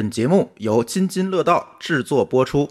[0.00, 2.66] 本节目由津津乐道制作播出。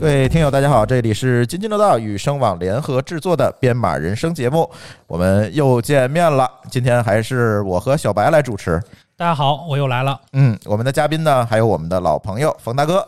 [0.00, 4.68] 各位听友，大家好，这里是津津乐道与声网联合制作的《编码人生》节目，
[5.06, 6.50] 我们又见面了。
[6.68, 8.82] 今天还是我和小白来主持。
[9.16, 10.20] 大家好，我又来了。
[10.32, 13.06] 嗯，我们的嘉宾呢，还有我们的老朋友冯大哥。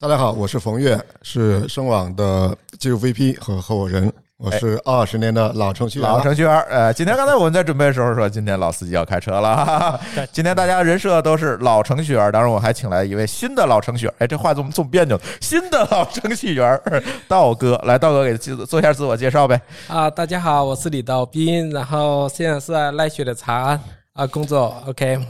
[0.00, 4.12] 大家好，我是冯岳，是声网的技术 VP 和合伙人。
[4.42, 6.60] 我是二十年的老程序员，老程序员。
[6.62, 10.00] 呃，今天刚才我们在准备的时候说，今天老司机要开车了。
[10.32, 14.14] 今天大家人设都是老程序员，当然我还请来一位新的老程序员。
[14.18, 15.16] 哎，这话怎么这么别扭？
[15.40, 16.80] 新的老程序员
[17.28, 19.60] 道哥，来，道哥给做做一下自我介绍呗。
[19.86, 23.80] 啊，大家好，我是李道斌，然后现在是在奈雪的茶安
[24.14, 24.74] 啊工作。
[24.88, 25.24] OK，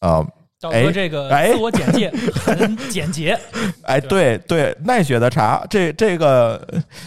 [0.00, 0.22] 啊。
[0.60, 3.38] 道哥，这个自我简介很简洁。
[3.82, 6.62] 哎，对对，奈雪的茶，这这个，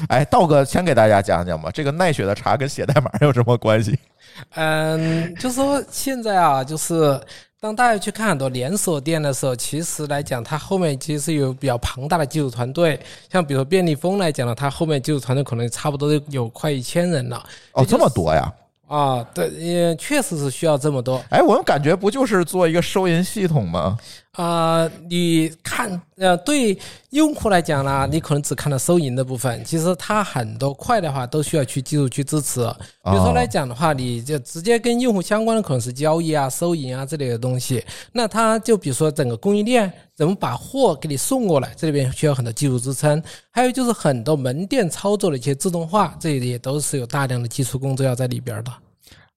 [0.09, 3.97] 哎，道哥先给大家讲讲吧，这个奈雪的茶跟写代码有什么关系？
[4.55, 7.19] 嗯，就是说现在啊，就是
[7.59, 12.99] 当大家去看很多连锁店的时候，其实来讲，它后面其实有比较庞大的技术团队。
[13.31, 17.43] 像比如说便利蜂来讲呢，它后面技术团队可能差不多有快一千人了。
[17.73, 18.51] 哦，这么多呀！
[18.93, 21.19] 啊，对，也确实是需要这么多。
[21.31, 23.97] 哎，我们感觉不就是做一个收银系统吗？
[24.33, 26.77] 啊，你看，呃，对
[27.09, 32.61] 用户来讲呢，你可能只看到收银的部分，其实它很多块的话都需要去技术去支持。
[33.03, 37.83] 比如说来讲的话，你就直接跟用户相关的可能是交易啊、收银啊这类的东西。
[38.11, 43.21] 那它就比如说整个供应链怎么把货给你送过来，这里边需要很多技术支撑。
[43.49, 48.71] 还有就是很多门店操作的一些自动化，这里也都是有大量的技术工作要在里边的。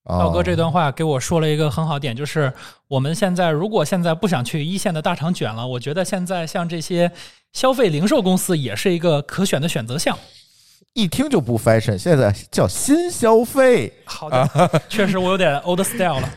[0.08, 2.52] 道哥这段话给我说了一个很好点，就是
[2.86, 7.10] 我们现在如果现在不想去一线的大厂卷了，我觉得现在像这些
[7.52, 10.16] 消费零售公司也是一个可选的选择项。
[10.96, 13.92] 一听就不 fashion，现在叫新消费。
[14.06, 14.48] 好的，
[14.88, 16.28] 确实我有点 old style 了。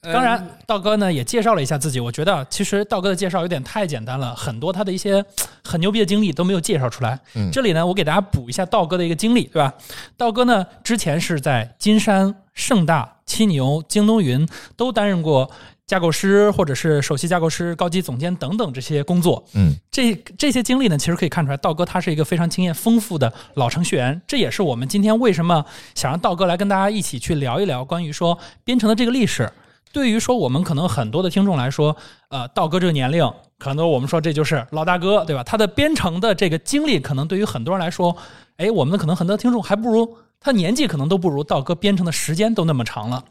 [0.00, 5.24] 当然，道哥呢也介绍了一下自己，我觉得其实道哥的介绍有点太简单了，很多他的一些
[5.62, 7.16] 很牛逼的经历都没有介绍出来。
[7.52, 9.72] 这里呢，我给大家补一下道哥的一个经历，对吧？
[10.16, 13.14] 道哥呢之前是在金山、盛大。
[13.24, 15.50] 七牛、京东云都担任过
[15.88, 19.42] 架构师，或者是首席架构师、高级总监等等这些工作。
[19.54, 24.20] 嗯，这这些经历呢，其实可以看出来，道哥他是一个非常经验丰富的老程序员。
[24.26, 29.50] 这也是我们今天为什么想让道哥来跟大家一起去聊一聊关于说编程的这个历史。
[29.90, 31.96] 对于说我们可能很多的听众来说，
[32.28, 33.26] 呃，道哥这个年龄，
[33.58, 35.42] 可能我们说这就是老大哥，对吧？
[35.42, 38.14] 他的编程的这个经历，可能对于很多人来说，
[38.58, 40.16] 哎，我们可能很多听众还不如。
[40.38, 43.24] 他年纪可能都不如道哥编程的时间都那么长了，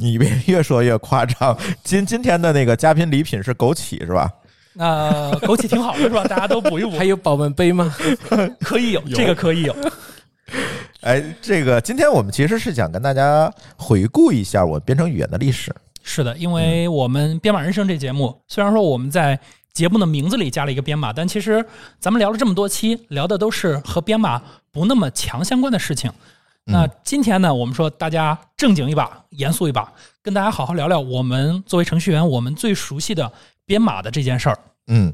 [0.00, 1.56] 你别越说越夸张。
[1.84, 4.28] 今今天的那个嘉宾礼品是枸杞是吧？
[4.72, 6.24] 那枸杞挺好的是吧？
[6.24, 6.92] 大家都补一补。
[6.98, 7.94] 还有保温杯吗？
[8.60, 9.76] 可以有，这个可以有。
[11.02, 15.74] 哎，这个今天我们其实是想跟大家回顾一下我编程语言的历史。
[16.02, 19.38] 是的，因为我们编码人生这节目，虽然说我们在
[19.74, 21.64] 节目的名字里加了一个编码，但其实
[21.98, 24.40] 咱们聊了这么多期，聊的都是和编码
[24.72, 26.10] 不那么强相关的事情。
[26.64, 33.30] 那今天呢，我们说大家正经一把，严肃一把，跟大家好好聊聊我们作为程序员，我们最熟悉的
[33.66, 34.58] 编码的这件事儿。
[34.86, 35.12] 嗯，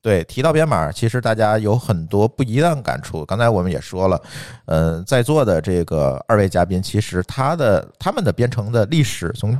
[0.00, 3.24] 对，提到编码，其实大家有很多不一样感触。
[3.24, 4.22] 刚才我们也说了，
[4.66, 9.56] 嗯，在座的这个二位嘉宾，其实他的他们的编程的历史从。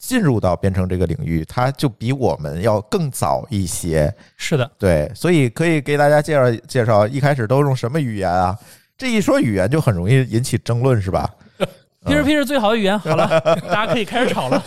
[0.00, 4.10] 进入到编程这个领域，他就比我们要更早一些。
[4.34, 8.56] 是的，对，所以可以给大家介绍介绍，一开始都用什么语言啊？
[9.00, 11.26] 这一说语言就很容易引起争论，是吧
[12.04, 12.98] ？P 是 P 是最好的语言。
[12.98, 13.26] 好了，
[13.66, 14.62] 大家可以开始吵了。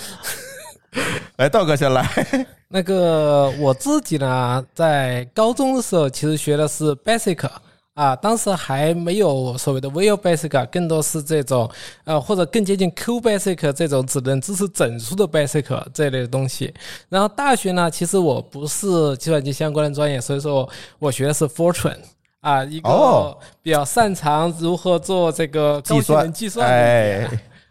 [1.37, 2.03] 来，道哥先来。
[2.69, 7.47] 那个我自己呢，在高中的时候其实学的是 Basic。
[7.93, 11.69] 啊，当时还没有所谓的 Visual Basic，更多是这种
[12.05, 16.73] 呃，或者更接近 Q Basic 这种只能支持整数的 Basic 这类的东西。
[17.07, 20.67] 然后大学呢，其实我不是计算机相关的专业，所以说
[20.97, 21.97] 我学的是 Fortran
[22.43, 26.69] 啊，一个比较擅长如何做这个高性能计算。
[26.69, 27.29] 哎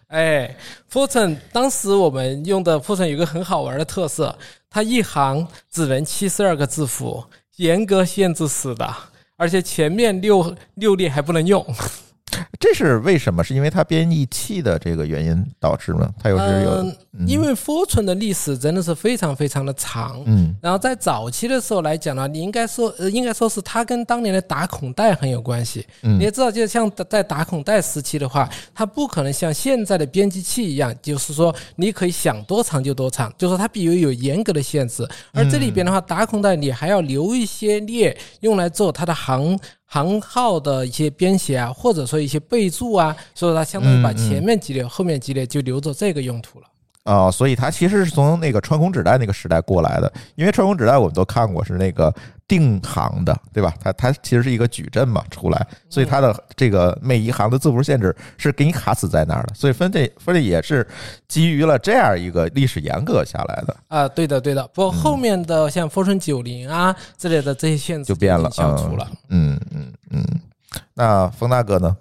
[0.08, 0.56] 哎
[0.90, 4.34] ，Fortran 当时我们用的 Fortran 有个很好玩的特色，
[4.70, 7.22] 它一行只能七十二个字符，
[7.56, 8.90] 严格限制死的。
[9.36, 11.62] 而且前面六六列还不能用。
[12.58, 13.42] 这是为什么？
[13.42, 16.08] 是因为它编译器的这个原因导致吗？
[16.22, 20.22] 它有是有，因为 Fortran 的历史真的是非常非常的长。
[20.26, 25.84] 嗯，然后在早期的时候来讲呢，你应该说，呃，应该说是它跟当年的打孔带很有关系。
[26.02, 35.06] 嗯，你也知道，就像在打孔带时期的话，它不可能像现在的编辑器一样，就是说你可以想多长就多长，就是说它比如有严格的限制。
[35.32, 39.58] 而这里边的话，打孔带你还要留一些列用来做它的行。
[39.92, 46.66] 行号的一些编写啊，或者说一些备注啊，所以它相当于把前面几列、后面几列就留着这个用途了。
[47.04, 52.10] 啊、所以它其实是从那个穿孔纸袋那个时代过来的，因为穿孔纸袋我们都看过是那个
[52.52, 53.72] 定行的，对吧？
[53.82, 60.86] 它它其实是一个矩阵嘛出来，所以它的这个每一行的字符限制是给你卡死在那儿的，所以分类分类也是
[61.26, 64.68] 基于了这样一个历史严格下来的，啊，对的，对的。
[64.74, 69.10] 不过后面的像风神九零啊之类的这些限制就变了消除了。
[69.30, 70.22] 嗯嗯嗯。
[70.92, 71.96] 那冯大哥呢？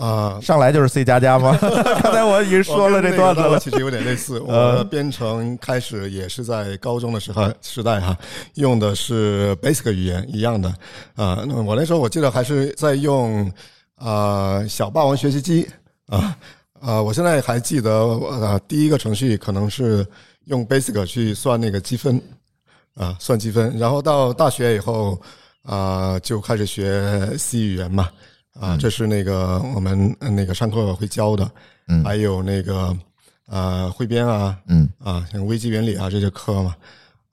[0.00, 1.58] 啊，上来就是 C 加加吗？
[2.02, 3.58] 刚才我已经说了这段子了。
[3.58, 4.40] 其实有点类似。
[4.40, 8.16] 我的编程开始也是在高中的时候时代哈，
[8.54, 10.70] 用的是 Basic 语言一样的
[11.16, 11.44] 啊。
[11.46, 13.52] 那我那时候我记得还是在用
[13.96, 15.68] 啊小霸王学习机
[16.06, 16.34] 啊
[16.80, 20.06] 啊，我现在还记得呃第一个程序可能是
[20.46, 22.18] 用 Basic 去算那个积分
[22.94, 23.78] 啊，算积分。
[23.78, 25.20] 然后到大学以后
[25.62, 28.08] 啊，就开始学 C 语言嘛。
[28.58, 31.50] 啊，这是那个我们呃那个上课会教的，
[31.88, 32.02] 嗯。
[32.02, 32.96] 还有那个
[33.46, 34.88] 呃汇编啊，嗯。
[34.98, 36.74] 啊像微机原理啊这些课嘛，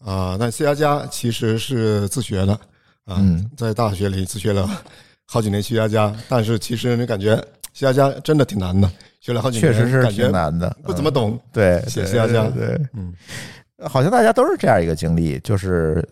[0.03, 2.53] 啊，但 C 加加其实是自学的
[3.05, 3.49] 啊，嗯。
[3.57, 4.69] 在大学里自学了
[5.25, 7.35] 好几年 C 加加，但是其实你感觉
[7.73, 11.39] C 加加真的挺难的，学了好几年，确实是挺难的，不怎么懂。
[11.51, 13.13] 对，写 C 加加，对嗯，
[13.85, 16.07] 好像大家都是这样一个经历，就是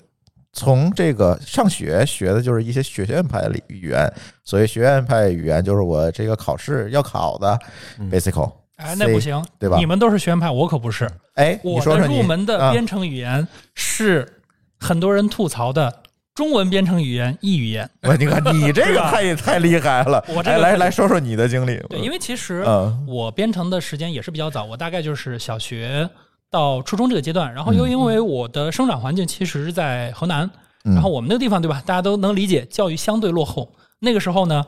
[0.56, 4.12] 从这个上学学的就是一些学院派的语言，
[4.46, 7.60] 所谓学院派语言就是我这个考试要考的
[8.00, 8.10] 嗯。
[8.10, 9.78] basic，哎，那不行，对吧？
[9.78, 11.10] 你们都是学院派，我可不是。
[11.34, 14.26] 哎，我的入门的啊编程语言是
[14.80, 15.94] 很多人吐槽的
[16.34, 17.90] 中文编程语言异语言。
[18.04, 23.06] 我你看你这个太太厉害了，我这个可以来说说你的经历，对，因为其实嗯。
[23.06, 26.10] 我编程的时间也是比较早，我大概就是小学
[26.56, 27.54] 到初中这个阶段。
[27.54, 30.50] 然后嗯又因为我的生长环境其实是在河南，
[30.86, 33.70] 嗯然后我们那个地方对吧，大家都能理解，教育相对落后。
[34.00, 34.66] 那个时候呢，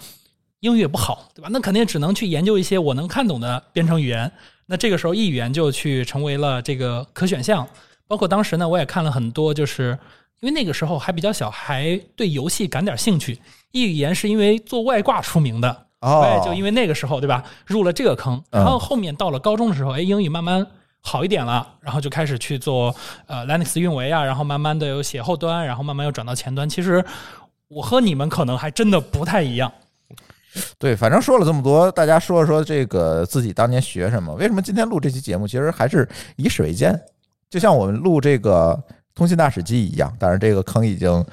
[0.59, 1.49] 英语也不好，对吧？
[1.51, 4.31] 那肯定只能去研究一些我能看懂的编程语言。
[4.65, 7.65] 那这个时候，一语言就去成为了这个可选项。
[8.07, 9.97] 包括当时呢，我也看了很多，就是
[10.39, 13.39] 因为那个时候还比较小，还对游戏感点兴趣。
[13.71, 18.41] 一语言是因为做外挂出名的，哦就因为那个时候，对吧，入了这个坑。
[18.51, 20.65] 嗯然后后面到了高中的时候，哎，英语慢慢
[21.07, 22.93] 好一点了，然后就开始去做
[23.27, 26.67] 呃 Linux 运维啊，然后慢慢的有写后端，然后慢慢又转到前端。
[26.67, 27.01] 其实
[27.69, 29.71] 我和你们可能还真的不太一样。
[30.77, 34.33] 对，反正说了这么多，大家说说这个自己当年学什么？
[34.35, 35.47] 为什么今天录这期节目？
[35.47, 36.05] 其实还是
[36.35, 36.99] 以史为鉴，
[37.49, 38.77] 就像我们录这个
[39.15, 40.13] 《通信大使记》一样。
[40.19, 41.25] 当然，这个坑已经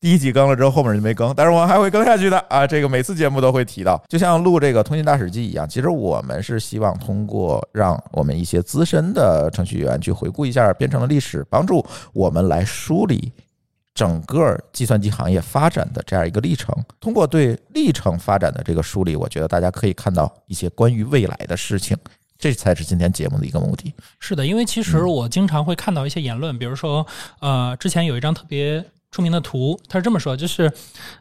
[0.00, 2.66] 第一集更了之后，后面就没更，但是我们还会更下去的啊。
[2.66, 5.68] 这个每次节目都会提到，就像录这个《通信大史记》一样。
[5.68, 13.32] 其实我们是希望通过让我们一些资深的程序员去回顾一下编程的历史，帮助我们来梳理
[13.94, 16.74] 整个计算机行业发展的这样一个历程。
[17.00, 21.96] 通过对历程发展的这个梳理，我觉得大家可以看到一些关于未来的事情，
[22.38, 23.94] 这才是今天节目的一个目的。
[24.20, 27.06] 是的，因为其实我经常会看到一些言论，比如说，
[27.40, 28.84] 呃，之前有一张特别
[29.16, 30.70] 出名的图，他是这么说，就是，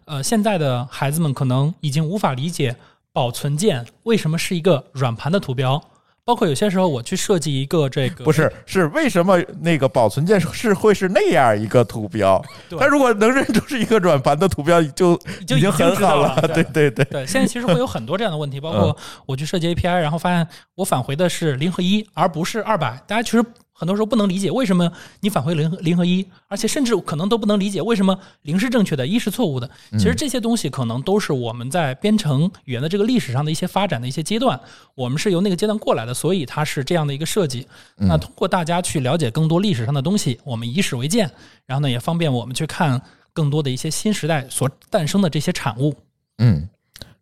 [0.04, 2.76] 呃，现在的孩子们可能已经无法理解
[3.14, 5.82] 保存键为什么是一个软盘的图标，
[6.26, 12.44] 包括有些时候我去设计一个这个不是，是为什么那个保存键是会是那样一个图标？
[12.68, 15.16] 对它如果能认出是一个软盘的图标，就
[15.48, 16.36] 就已经很好了。
[16.42, 20.46] 对对对对，对，现在其实会有很多这样的问题，包嗯括我去设计 API，然后发现
[20.76, 23.02] 我返回的是零和一，而不是二百。
[23.08, 23.42] 大家其实
[23.78, 24.90] 很多时候不能理解为什么
[25.20, 29.70] 你返回零和零和一，而且甚至可能都不能理解为什么零是正确的，一是错误的。
[29.92, 34.58] 其实这些东西可能都是我们在编程语言的这个历史上的一些发展的一些阶段，
[34.96, 37.68] 我们是由那个阶段过来的，所以它是这样的一个设计。
[37.98, 41.30] 那通过大家去了解更多历史上的东西，我们以史为鉴，
[41.66, 43.02] 然后呢也方便我们去看
[43.34, 45.94] 更多的一些新时代所诞生的这些产物。
[46.38, 46.66] 嗯，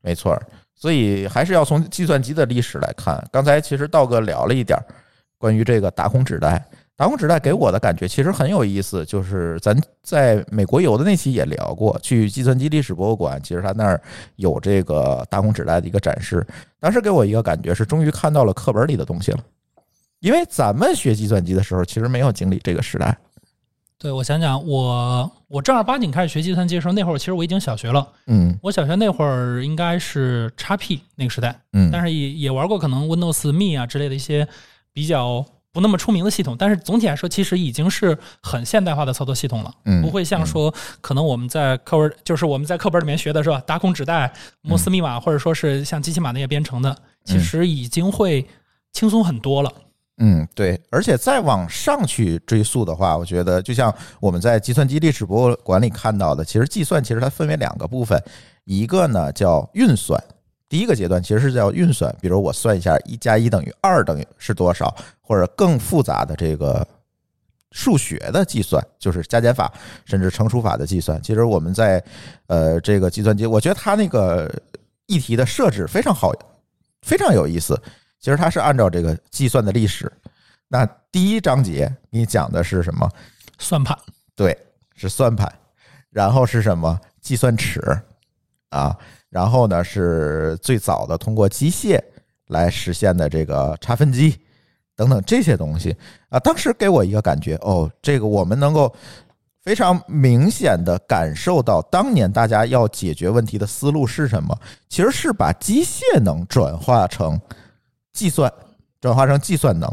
[0.01, 0.47] 没错儿。
[0.75, 3.27] 所以还是要从计算机的历史来看。
[3.31, 4.85] 刚才其实道哥聊了一点儿
[5.43, 6.63] 关于这个打孔纸袋。
[6.95, 14.01] 打孔纸袋给我的感觉其实很有意思，就是咱在美国游的那期也聊过，去计算机历史博物馆，其实他那儿
[14.37, 16.45] 有这个打孔纸袋的一个展示。
[16.79, 19.39] 当时给我一个感觉是，终于看到了课本里的东西了，
[20.21, 23.17] 因为咱们学计算机的时候，其实没有经历这个时代。
[23.97, 28.07] 对，我想想，我我正儿八经开始学计算机的时候，那会儿其实我已经小学了。
[28.27, 34.47] 嗯我小学那会儿应该是 x P 那个时代，嗯，但是也也玩过可能 Windows Me 啊之类的一些
[34.93, 36.55] 比较不那么出名的系统。
[36.57, 44.31] 但是总体来说，其实已经是很现代化的操作系统了，嗯不会像说可能我们在课文就是我们在课本里面学的是吧，打孔纸带、
[44.61, 46.95] 摩斯密码，或者说是像机器码那些编程的，
[47.25, 48.47] 其实已经会
[48.91, 49.73] 轻松很多了。
[50.17, 58.23] 嗯，对，而且再往上去追溯的话，我觉得就像我们在计算机历史博物馆里看到的，其实计算其实它分为两个部分，
[58.65, 60.23] 一个呢叫运算。
[60.73, 66.83] 第一个阶段其实是叫运算，比如我算一下一加一等于二等于是多少，或者更复杂的这个
[67.69, 69.71] 数学的计算，就是加减法
[70.03, 71.21] 甚至乘除法的计算。
[71.21, 72.03] 其实我们在
[72.47, 74.51] 呃这个计算机，我觉得它那个
[75.05, 76.33] 议题的设置非常好，
[77.03, 77.79] 非常有意思。
[78.19, 80.11] 其实它是按照这个计算的历史。
[80.67, 83.07] 那第一章节你讲的是什么？
[83.59, 83.95] 算盘，
[84.35, 84.57] 对，
[84.95, 85.47] 是算盘。
[86.09, 86.99] 然后是什么？
[87.21, 87.79] 计算尺
[88.69, 88.97] 啊。
[89.33, 91.99] 然后呢，是最早的通过机械
[92.49, 94.39] 来实现的这个差分机
[94.95, 95.95] 等等这些东西
[96.29, 96.37] 啊。
[96.39, 98.93] 当时给我一个感觉，哦，这个我们能够
[99.63, 104.55] 非常明显的感受到，当年大家要解决问题的思路是什么？
[104.87, 107.41] 其实是把机械能转化成
[108.11, 108.53] 计算，
[109.01, 109.91] 转化成计算能。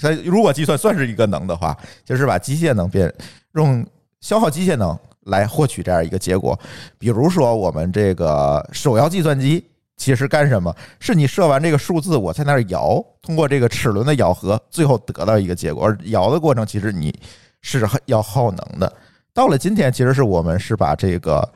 [0.00, 3.12] 它如果计算算是一个能的话，就是把机械能变
[3.52, 3.86] 用
[4.22, 4.98] 消耗机械能。
[5.26, 6.58] 来获取这样一个结果，
[6.98, 9.64] 比如说我们这个手摇计算机，
[9.96, 10.74] 其实干什么？
[10.98, 15.84] 是你设完这个数字，我在那儿摇，通过这个齿轮的咬合，最后得到一个结果。
[15.84, 17.14] 而摇的过程，其实你
[17.60, 18.92] 是要耗能的。
[19.34, 21.46] 到了今天，其实是我们是把这个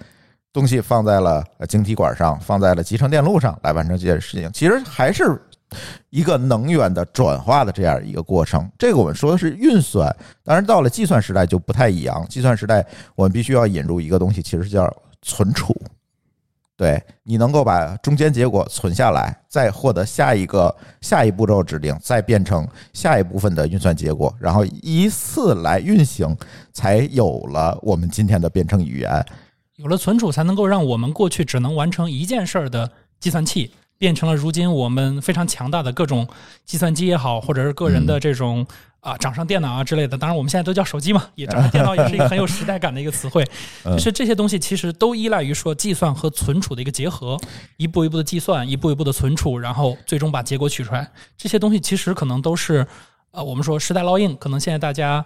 [0.52, 4.50] 东西放在了晶体管上，放在了集成电路上来完成这件事情。
[4.52, 5.40] 其实还是。
[6.11, 10.14] 一个能源的转化的这样一个过程，这个我们说的是运算。
[10.43, 12.26] 当然，到了计算时代就不太一样。
[12.28, 15.75] 计算时代，我们必须要引入一个东西，其实叫存储。
[16.76, 26.37] 对你能够把中间结果存下来，再获得下一个下一步骤指令，再变成下一部分的运算结果，然后依次来运行，
[26.73, 29.25] 才有了我们今天的编程语言。
[29.76, 32.90] 有了存储，才能够让我们过去只能完成一件事儿的
[33.21, 33.71] 计算器。
[34.04, 36.28] 变成了如今我们非常强大的各种
[36.66, 38.66] 计算机也好，或者是个人的这种
[39.00, 40.18] 啊掌上电脑啊之类的。
[40.18, 43.42] 当然，我们现在都叫手机嘛，也掌上电脑也是一个很有时代感的一个词汇。
[43.96, 47.40] 就是这些东西其实都依赖于说计算和存储的一个结合，
[47.78, 51.11] 一步一步的计算，一步一步的存储，然后最终把结果取出来。
[51.38, 52.87] 这些东西其实可能都是
[53.30, 54.37] 呃，我们说时代烙印。
[54.37, 55.25] 可能现在大家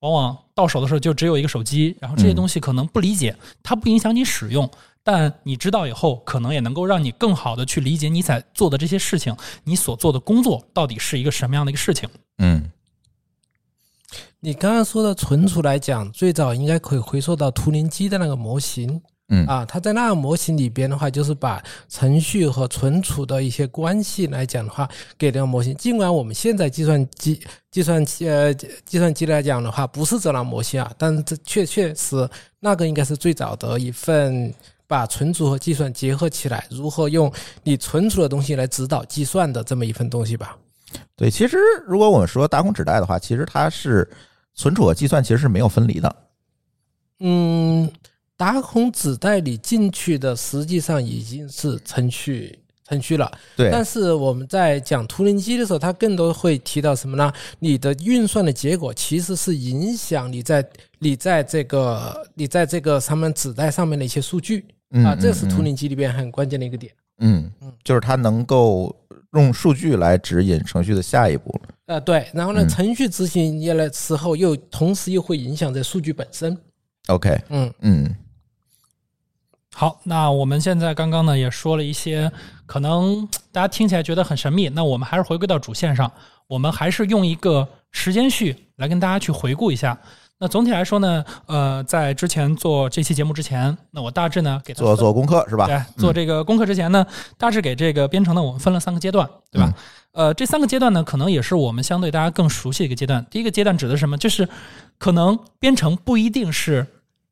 [0.00, 4.68] 往往到手的时候就只有一个手机，然后这些东西可能不理解，它不影响你使用。
[5.08, 12.08] 但你知道以后，可能也能够让你更好的去理解你在做的这些事情，你所做的工作到底是一个什么样的一个事情。
[12.38, 12.68] 嗯，
[14.40, 19.00] 你刚刚说的存储来讲，最早应该可以回溯到图灵机的那个模型。
[19.28, 25.72] 嗯啊，它在那个模型里边的话，就是把程序和存储的一些关系来讲的话，给这个模型。
[25.76, 34.52] 尽管我们现在计算机、计算机呃计算机来讲的话，不是这样模型啊，但是这确确实那个应该是最早的一份。
[34.86, 37.32] 把存储和计算结合起来，如何用
[37.64, 40.56] 你存储的东西来指导计算的这么一份东西吧？
[41.16, 44.08] 对，其实如果我们说打孔纸带的话，其实它是
[44.54, 46.16] 存储和计算其实是没有分离的。
[47.20, 47.90] 嗯，
[48.36, 53.30] 打孔纸带里进去的实际上已经是程序程序了。
[53.56, 53.70] 对。
[53.70, 57.32] 但是我们在讲图灵机的时候，它更多会提到什么呢？
[57.58, 60.64] 你的运算的结果其实是影响你在
[61.00, 64.64] 你在这个你在这个上面纸带上面的一些数据。
[65.04, 66.92] 啊，这是图灵机里边很关键的一个点。
[67.18, 68.94] 嗯嗯，就是它能够
[69.32, 71.58] 用数据来指引程序的下一步。
[71.86, 76.56] 呃，对，然后呢，程序执行下来时候，又同时又会影响在数据本身。
[77.06, 78.14] OK，嗯嗯。
[79.74, 82.30] 好，那我们现在刚刚呢也说了一些，
[82.64, 84.68] 可能大家听起来觉得很神秘。
[84.68, 86.10] 那我们还是回归到主线上，
[86.46, 89.98] 我们还是用一个时间序来跟大家去回顾一下。
[90.38, 95.66] 那总体来说呢，呃，在之前做这期节目之前，那我大致呢给做做功课是吧？
[95.66, 97.06] 对，做这个功课之前呢，
[97.38, 99.72] 大致给这个编程呢，我们分了三个阶段，对吧？
[100.12, 103.24] 呃，这三个阶段呢，可能也是我们相对大家更熟悉的一个阶段。
[103.30, 104.18] 第一个阶段指的是什么？
[104.18, 104.46] 就是
[104.98, 106.86] 可能编程不一定是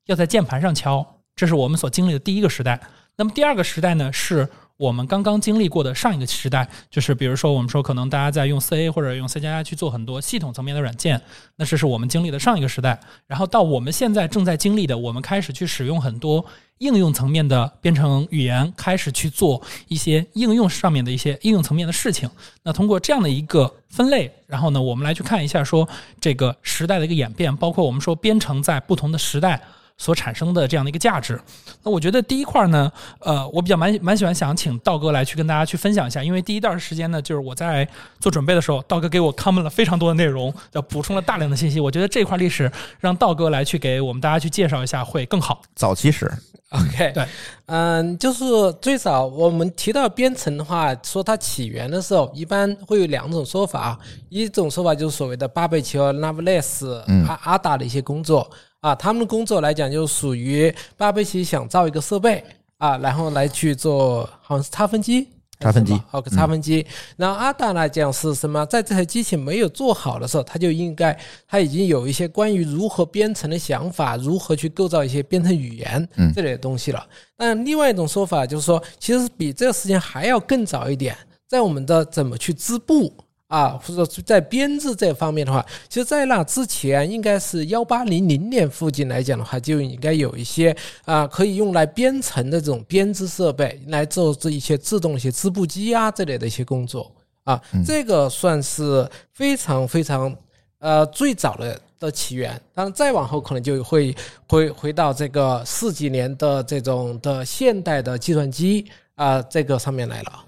[0.06, 1.06] 要在键盘上敲，
[1.37, 2.80] 这是我们所经历的第一个时代。
[3.16, 4.49] 那么第二个时代呢是。
[4.76, 11.21] 我们刚刚经历过的上一个时代，就是比如说，我们说可能大家在用 C A 或者用 C 加加去做很多系统层面的软件，
[11.54, 12.99] 那这是我们经历的上一个时代。
[13.28, 16.45] 然后到我们现在正在经历的，我们开始去使用很多
[16.78, 22.28] 应用层面的编程语言，开始去做一些应用上面的一些应用层面的事情。
[22.64, 25.88] 那通过这样的一个分类，然后呢，我们来去看一下说
[26.21, 29.62] 这个时代的一个演变，包括我们说编程在不同的时代。
[29.96, 31.40] 所产生的这样的一个价值，
[31.82, 41.78] 那我觉得第一块呢，呃，我比较蛮蛮喜欢想请道哥来去跟大家去分享一下，因为第一段时间呢，就是我在做准备的时候，道哥给我 comment 了非常多的内容，要补充了大量的信息。
[41.78, 45.62] 我觉得这块历史让道哥来去给我们大家去介绍一下会更好。
[45.76, 46.30] 早期史
[46.70, 47.24] ，OK， 对，
[47.66, 48.44] 嗯，就是
[48.82, 53.96] 最早我们提到编程的话，说它起源的时候，一般会有两种说法，
[54.28, 58.50] 一种说法就是所谓的巴贝奇和 Loveless 阿阿达的一些工作。
[58.84, 62.44] 啊，他们的工作来讲，就属于巴贝奇想造一个设备
[62.76, 65.26] 啊，然后来去做好像是差分机。
[65.58, 66.84] 差分机，OK，差分机。
[67.16, 68.66] 然后阿达来讲是什么？
[68.66, 77.02] 在这台机器没有做好的时候，他就应该他已经有一些关于如何编程的想法，如何去构造一些编程语言这类的东西了。
[77.38, 81.16] 但另外一种说法就是说，其实比这个时间还要更早一点，
[81.48, 83.10] 在我们的怎么去织布。
[83.54, 97.08] 啊，或者说在编制这方面的话，其实，在那之前，应该是幺八零零年附近来讲的话，就应该有一些啊，可以用来编程的这种编织设备，来做这一些自动一些织布机啊这类的一些工作
[97.44, 100.34] 啊，这个算是非常非常
[100.80, 102.61] 呃最早的的起源。
[102.75, 104.12] 当然，再往后可能就会
[104.49, 108.84] 回回到这个四几年的这种的现代的计算机
[109.14, 110.44] 啊这个上面来了。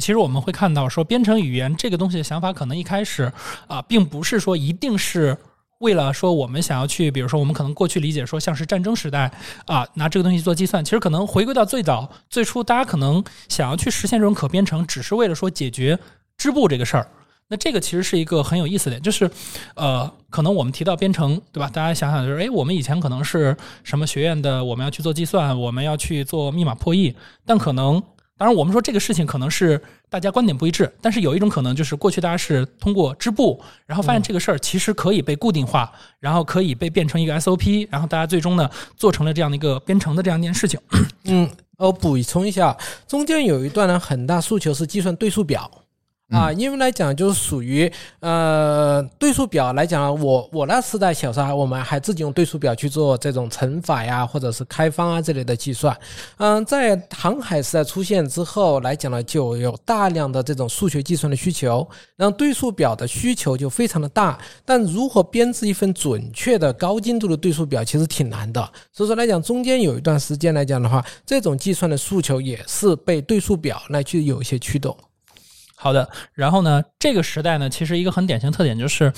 [0.00, 3.30] 其实我们会看到，说编程语言这个东西的想法，可能一开始
[3.66, 5.36] 啊，并不是说一定是
[5.80, 9.30] 为了说我们想要去，比如说我们可能过去理解说像是战争时代
[9.66, 15.98] 啊，拿这个东西做计算，其实可能回归到最早最初，大家可能想要去实现这种可编程，只是为了说解决
[16.38, 17.06] 织布这个事儿。
[17.48, 19.30] 那这个其实是一个很有意思的点，就是
[19.74, 21.68] 呃，可能我们提到编程，对吧？
[21.68, 28.02] 大家想想，就是哎，我们以前可能是什么学院的，我们要去做计算，我们要去做密码破译，但可能。
[28.42, 29.80] 当然，我们说这个事情可能是
[30.10, 40.80] 大家观点不一致，但是有一种可能就是过去大家是通过织布，然后发现这个事儿其实可以被固定化，然后可以被变成一个 SOP，然后大家最终呢做成了这样的一个编程的这样一件事情。
[41.26, 45.70] 嗯，我补充一下，中间有一段呢很大诉求是计算对数表。
[46.32, 55.96] 啊，因为来讲就是属于呃对数表来讲，我我那时代小时候我们还自己用对数表去做这种乘法呀，或者是开方啊这类的计算。
[56.38, 61.86] 嗯，在航海时代出现之后来讲呢，就有大量的这种数学计算的需求，
[62.16, 64.38] 然后对数表的需求就非常的大。
[64.64, 68.60] 但如何编制一份准确的高精度的对数表，其实挺难的。
[68.92, 74.96] 所以说来讲，中间有一段时间来讲的话，这种计算的诉求也是被对数表来去有一些驱动。
[75.82, 79.12] 好的，然后呢，这个时代呢，其实一个很典型特点就是，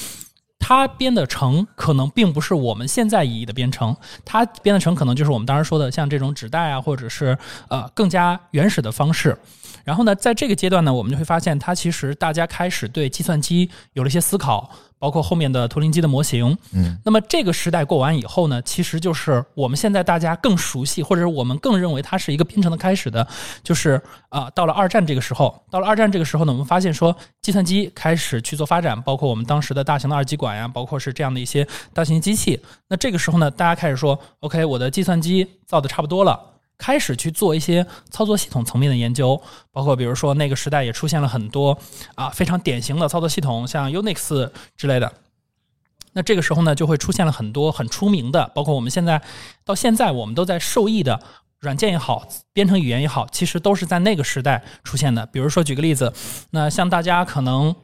[0.59, 7.37] 它编的程可能并不是我们现在意义的编程，它编的程可能就是我们当时说的像这种纸袋啊，或者是
[7.69, 9.37] 呃更加原始的方式。
[9.85, 14.71] 然后呢，在这个阶段呢，我们就会发现，它其实大家开始对计算机有了一些思考。
[15.05, 23.29] 包括后面的图灵机的模型，嗯，那么这个时代过完以后呢，其实就是我们现在大家更熟悉，或者是我们更认为它是一个编程的开始的，
[23.63, 36.54] 就是啊，到了二战这个时候，到了二战这个时候呢，我们发现说计算机开始去做发展，包括我们当时的大型的二极管呀，包括是这样的一些大型机器，那这个时候呢，大家开始说，OK，我的计算机造的差不多了。
[36.77, 41.79] 开始去做一些操作系统层面的研究，包括比如说那个时代也出现了很多
[42.15, 45.13] 啊非常典型的操作系统，像 Unix 之类的。
[46.13, 49.21] 那这个时候呢，就会出现了很多很出名的，包括我们现在
[49.65, 51.21] 到现在我们都在受益的
[51.61, 55.27] 软件也好，编程语言也好，其实都是在那个时代出现的。
[55.27, 56.13] 比如说举个例子，
[56.51, 57.75] 那像大家可能。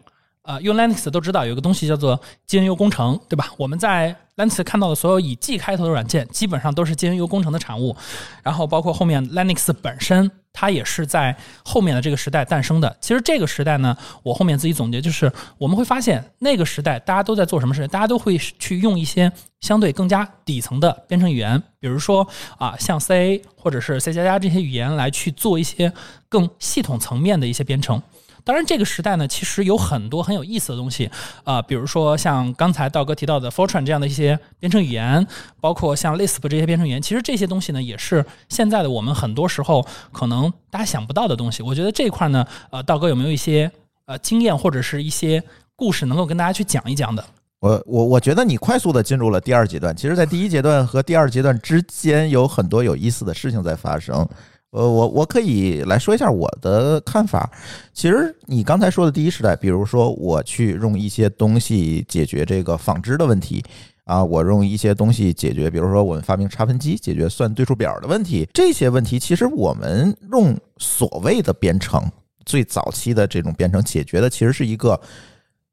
[0.50, 3.52] 呃，用 Linux 都知道有一个东西叫做 GNU 工程，对吧？
[3.56, 7.96] 我们在 Linux 看到的所有以 G 开头的软件，基本上都是 GNU 工程的产物。
[8.42, 12.96] 然后包括后面 Linux 本身，它也是在后面的这个时代诞生的。
[13.00, 17.88] 其实这个时代呢，我后面自己总结就是，我们会发现那个时代大家都在做什么事情？
[17.88, 22.26] 大家都会去用一些相对更加底层的编程语言，比如说
[22.58, 25.92] 啊，像 C、A 或者是 C 加加这些语言来去做一些
[26.28, 28.02] 更系统层面的一些编程。
[28.44, 31.10] 当然，这个时代呢，其实有很多很有意思的东西
[31.44, 35.26] 啊，比如说像刚才道哥提到的 Fortran 这样的一些编程语言，
[35.60, 41.62] 包括像 Lisp 这些编程语言，其实这些东西呢，也是现在的我们很多时候可能大家想不到的东西。
[41.62, 43.70] 我觉得这块呢，呃，道哥有没有一些
[44.06, 45.42] 呃经验或者是一些
[45.76, 47.24] 故事能够跟大家去讲一讲的？
[47.60, 54.26] 我我我觉得你快速的进入了第二阶段，其实，在第一阶段和第二阶段之间有很多有意思的事情在发生。
[54.70, 57.50] 呃，我我可以来说一下我的看法。
[57.92, 63.64] 其实你刚才说的第一时代，比如说我去用一些东西解决这个纺织的问题
[64.04, 72.00] 啊，我用一些东西解决，比如说我们发明差分机解决算对数表的问题，这些问题其实我们用所谓的编程，
[72.44, 75.00] 最早期的这种编程解决的其实是一个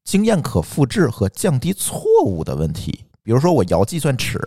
[0.03, 3.01] 经验可复制和降低错误的问题。
[3.21, 4.41] 比如说我摇计算尺。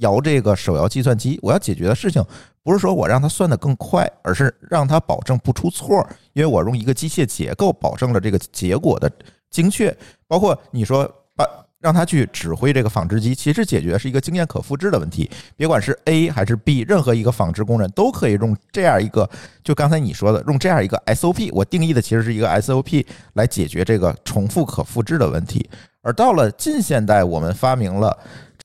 [0.00, 2.22] 摇这个手摇计算机，我要解决的事情
[2.62, 9.10] 不是说我让它算得更快，而是让它保证不出错，因为我用一个机械结构保证了这个结果的
[9.50, 9.96] 精确。
[10.26, 11.46] 包括你说把
[11.80, 15.30] 让它去指挥这个纺织机，其实解决是一个经验可复制的问题。
[15.56, 19.28] 别管是 A 还是 B，任何一个纺织工人都可以用这样一个，
[19.64, 25.68] 就刚才你说的，用这样一个 SOP，我定义的其实是一个 SOP 来解决这个重复可复制的问题。
[26.02, 28.18] 而到了近现代，我们发明了。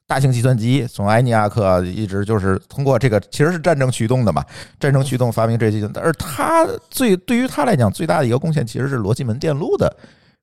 [0.08, 4.46] 大型计算机从埃尼亚克一直就是通过这个，其实是战争驱动的嘛，
[4.80, 9.92] 战争驱动发明这些，而他最对于他来讲最大的一个贡献其实是逻辑门电路的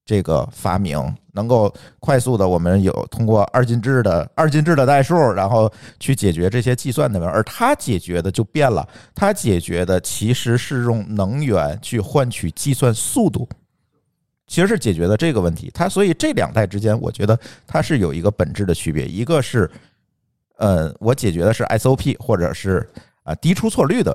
[0.05, 1.01] 这个发明，
[1.33, 13.49] 能够快速的我们有通过二进制的二进制的代数，然后去解决这些计算的问题，而他解决的就变了，他解决的其实是用能源去换取计算速度。
[14.53, 19.69] 其实是解决的这个问题，它所以这两代之间，我觉得它是有一个本质的区别，一个是，
[20.59, 22.87] 呃，我解决的是 SOP 或者是
[23.23, 24.15] 啊低出错率的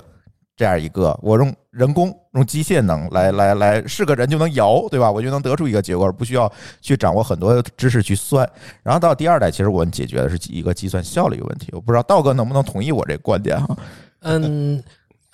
[0.56, 5.12] 这样一个，我用人工用机械能来来来是个人就能摇，对吧？
[5.12, 8.47] 我就能得出一个结果，不需要去掌握很多知识去算。
[8.84, 11.69] 然后到第二代，其实我们解决的是一个计算效率问题。
[11.71, 13.76] 我不知道道哥能不能同意我这观点哈？
[14.21, 14.84] 嗯。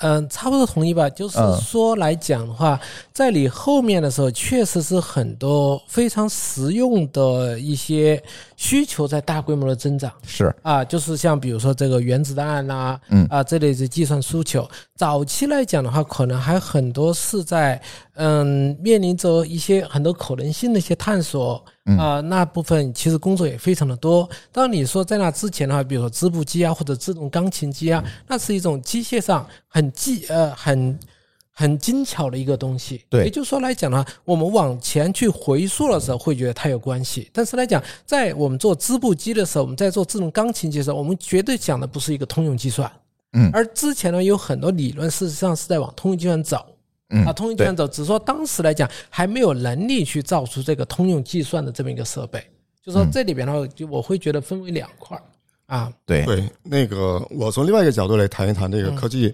[0.04, 1.10] 嗯，差不多同意吧。
[1.10, 2.78] 就是说来讲的话，
[3.14, 8.22] 在你后面的时候，确实是很多非常实用的一些
[8.58, 10.12] 需求在大规模的增长。
[10.28, 14.70] 是啊，就是像比如说这个原子弹呐，嗯啊这类的计算需求。
[14.98, 17.82] 早期来讲的话，可能还很多是在
[18.16, 21.64] 嗯面临着一些很多可能性的一些探索。
[21.86, 24.30] 啊，那部分其实工作也非常的多。
[24.54, 30.98] 当你说在那之前的话，比如说织布机啊，或者自动钢琴机啊，那是一种机械上很技呃很
[31.52, 33.04] 很精巧的一个东西。
[33.10, 37.30] 对，也就是说来讲的话，我们往前去回溯的时候，会觉得它有关系。
[37.34, 42.90] 但是来讲，在我们做织布机的时候，我们在做自动钢琴机的时候，我们绝对讲的不是一个通用计算。
[43.34, 46.66] 嗯，而之前呢，有很多理论事实上是在往通用计算走。
[47.14, 52.44] 嗯啊，通用计算走，只是说当时来讲还没有能力去造出这个通用计算的这么一个设备。
[52.82, 55.24] 就说这里边的话，就我会觉得分为两块儿
[55.68, 55.94] 啊。
[56.06, 59.34] 对对，那个我从另外一个角度来谈一谈这个科技，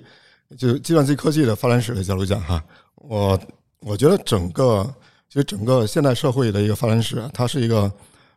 [0.57, 2.61] 就计算机科技的发展史的角度讲哈，
[2.95, 3.39] 我
[3.79, 4.83] 我觉得整个
[5.29, 7.91] 其实整个现代社会的一个发展史，它是一个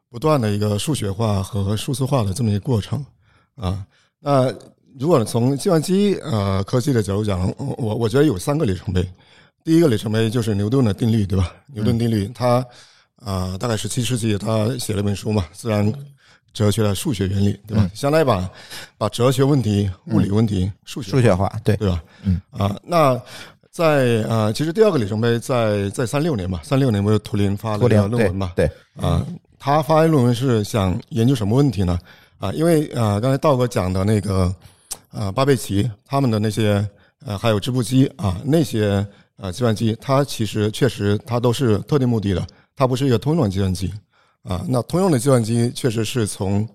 [0.09, 3.05] 不断的一个数学化和数字化的这么一个过程
[3.57, 3.85] 啊。
[4.19, 4.55] 那
[4.99, 9.07] 如果从计算机呃科技的角度讲，我我觉得有三个里程碑。
[9.65, 11.55] 第一个里程碑就是牛顿的定律，对吧？
[11.73, 12.65] 牛顿定律，他
[13.17, 15.93] 啊，大概十七世纪他写了一本书嘛，《自然
[16.53, 17.91] 哲学的数学原理》，对吧？
[17.95, 18.51] 相当于把
[18.99, 22.03] 把哲学问题、物理问题数学数学化，对对吧？
[22.25, 23.21] 嗯啊，那
[23.71, 28.53] 在啊，其实第二个里程碑在在三六年嘛，三六年不是图灵发了一个论文嘛？
[28.57, 29.25] 对啊，
[29.59, 31.99] 他发论文是想研究什么问题呢？
[32.39, 34.55] 啊，因为啊，刚才道哥讲的那个
[35.11, 36.87] 啊，巴贝奇他们的那些
[37.25, 43.93] 呃，还有织布机啊，那些呃计算机，它其实确实它都是特定目的的，它不是一个通用计算机
[44.43, 44.65] 啊。
[44.69, 46.69] 那通用的计算机确实是从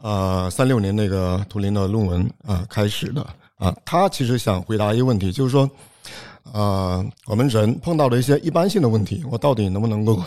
[0.00, 3.74] 呃三六年那个图灵的论文啊开始的啊。
[3.84, 5.68] 他其实想回答一个问题，就是说，
[6.52, 10.22] 呃，我们人碰到了一些一般性的问题，我到底能不能够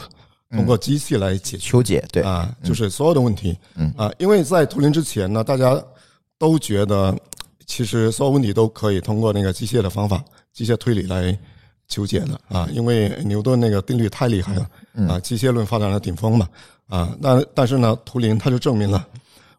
[0.51, 1.69] 通过机器来解决？
[1.69, 5.79] 求解，对啊，就是所有的问题，嗯啊，因为在图灵之前呢，大家
[6.37, 7.15] 都觉得
[7.65, 10.23] 其实所有问题都可以通过那个机械的方法、
[10.57, 11.37] 机械推理来
[11.87, 14.67] 求解的啊，因为牛顿那个定律太厉害了
[15.07, 16.49] 啊，机械论发展的顶峰嘛
[16.87, 19.07] 啊，但但是呢，图灵他就证明了，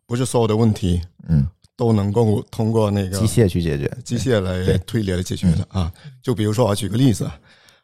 [0.07, 5.93] 不是所有的问题嗯，都能够通过那个机械去解决，机械来推理来解决的啊。
[6.21, 7.31] 就比如说，啊举个例子，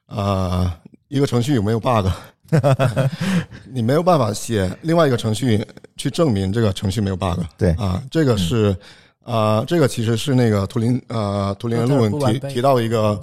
[0.06, 2.08] 啊，一个程序有没有 bug？
[3.70, 5.64] 你没有办法写另外一个程序
[5.96, 7.38] 去证明这个程序没有 bug。
[7.56, 7.70] 对。
[7.74, 8.76] 啊，这个是
[9.24, 13.18] 啊，这个其实是那个图灵呃图灵的论文提提到一个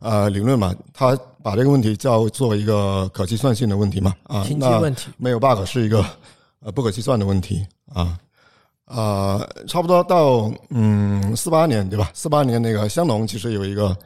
[0.00, 4.80] 呃理论嘛，他把这个问题叫做一个可计算性的问题嘛啊，那
[5.16, 6.04] 没有 bug 是一个
[6.60, 8.18] 呃不可计算的问题啊。
[8.86, 12.08] 啊，差不多到嗯四八年对吧？
[12.14, 13.96] 四八年那个香农其实有一个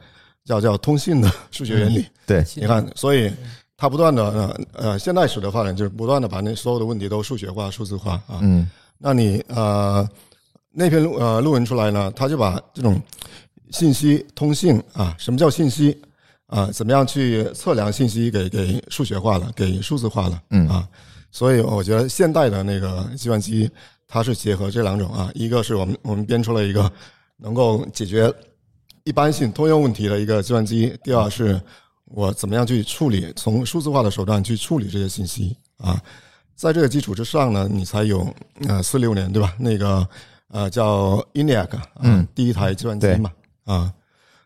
[0.43, 3.31] 叫叫通信的数学原理，对，你看，所以
[3.77, 8.39] 他不断的呃呃现代史的发展就是不断的把那所有的问题都数学化、数字化啊。
[8.41, 10.07] 嗯那你呃
[10.73, 13.01] 那篇论呃论文出来呢，他就把这种
[13.71, 16.01] 信息通信啊，什么叫信息
[16.47, 16.67] 啊？
[16.71, 20.87] 怎么样去测量信息给给数学化了，给数字化了，嗯啊，
[21.31, 23.69] 所以我觉得现代的那个计算机，
[24.07, 26.91] 它是结合这两种啊，一个是我们我们编出了一个
[27.37, 28.33] 能够解决
[29.03, 31.59] 一般性通用问题的一个计算机，第二是
[32.05, 36.01] 我怎么样去处理，从数字化的手段去处理这些信息啊。
[36.55, 38.27] 在这个基础之上呢，你才有
[38.67, 39.53] 呃四六年对吧？
[39.57, 40.07] 那个
[40.51, 42.27] 呃叫 ENIAC 啊，嗯。
[42.35, 43.31] 第一台计算机嘛
[43.65, 43.93] 啊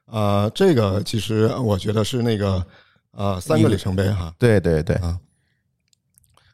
[0.06, 2.66] 啊，这个其实我觉得是那个
[3.12, 4.34] 呃三个里程碑哈。
[4.38, 4.96] 对对对。
[4.98, 5.20] 啊，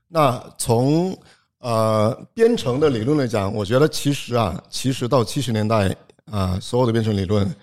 [0.08, 1.18] 那从
[1.60, 5.96] 呃编程的理论来讲，我觉得其实啊，其实到七十年代
[6.32, 7.54] 啊，所有的编程理论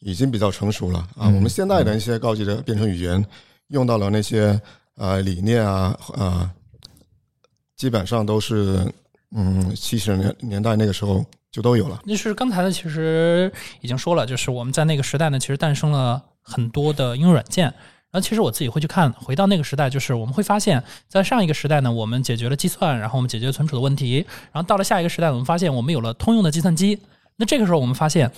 [0.00, 0.98] 已经比较成熟了。
[1.16, 1.26] 啊。
[1.26, 3.24] 我们现代的一些高级的编程语言
[3.68, 4.60] 用到了那些
[4.96, 6.50] 呃理念啊啊，
[7.76, 8.84] 基本上都是
[9.38, 11.22] 嗯七十年年代那个时候
[11.52, 12.00] 就都有了。
[12.04, 17.64] 那是刚才呢，其实已经说了，就是我们在那个时代呢，其实诞生了很多的应用软件。
[18.10, 26.98] 然后其实我自己会去看，回到那个时代，就是我们会发现，在上一个时代呢，我们解决了计算，然后我们解决了存储的问题，然后到了下一个时代，我们发现我们有了通用的计算机。
[27.36, 28.30] 那这个时候，我们发现，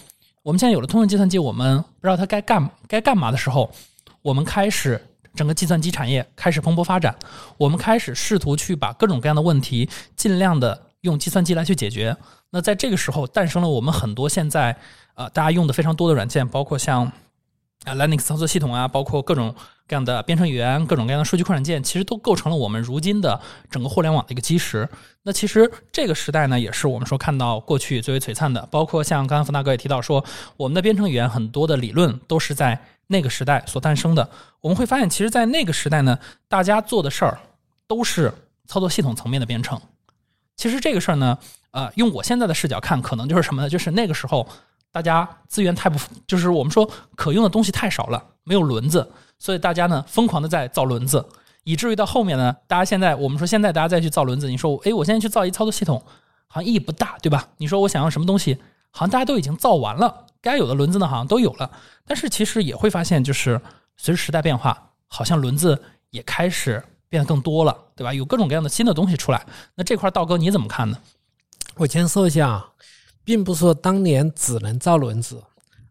[0.43, 3.71] 我们现在有了通用计算机，我们不知道它该干该干嘛的时候，
[4.23, 5.01] 我们开始
[5.35, 7.15] 整个计算机产业开始蓬勃发展，
[7.57, 12.17] 我们开始试图去把各种各样的问题尽量的用计算机来去解决。
[12.51, 14.77] 那在这个时候，诞生了我们很多现在
[15.15, 17.05] 呃大家用的非常多的软件，包括像
[17.85, 19.55] 啊 Linux 操作系统啊，包括各种
[19.87, 24.89] 各样的编程语言、各种各样的数据库软件，其实都构成了我们如今的整个互联网的一个基石。
[25.23, 30.25] 那其实这个时代呢，也是我们说看到过去最为璀璨的，包括像刚刚冯大哥也提到说，
[30.57, 34.29] 我们的编程语言很多的理论都是在那个时代所诞生的。
[34.61, 37.39] 我们会发现，其实，在那个时代呢，大家做的事儿
[37.87, 38.33] 都是
[38.67, 39.81] 操作系统层面的编程。
[40.59, 41.39] 其实这个事儿呢，
[41.71, 43.69] 呃，用我现在的视角看，可能就是什么呢？
[43.71, 44.47] 就是那个时候
[44.91, 51.25] 大家资源太不，就是我们说可用的东西太少了，没有轮子，所以大家呢疯狂的在造轮子，
[51.63, 56.03] 以至于到后面呢，大家现在我们说现在大家再去造轮子，你说，哎，我现在去造一操作系统，
[56.49, 57.49] 好像意义不大，对吧？
[57.59, 58.59] 你说我想要什么东西，
[58.91, 61.71] 好像大家都已经造完了，该有的轮子呢好像都有了，
[62.05, 63.61] 但是其实也会发现，就是
[63.97, 68.13] 随着时代变化，好像轮子也开始变得更多了，对吧？
[68.13, 69.47] 有各种各样的新的东西出来。
[69.75, 70.99] 那这块道哥你怎么看呢？
[71.77, 72.65] 我先说一下，
[73.25, 75.43] 并不是说当年只能造轮子，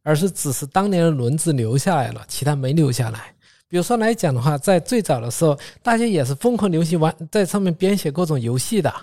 [0.04, 3.34] 而是只是当年的轮子留下来了，其他没留下来。
[3.70, 8.94] 比如说来讲的话，在最早的时候，大家也是疯狂流行玩，在上面编写各种游戏的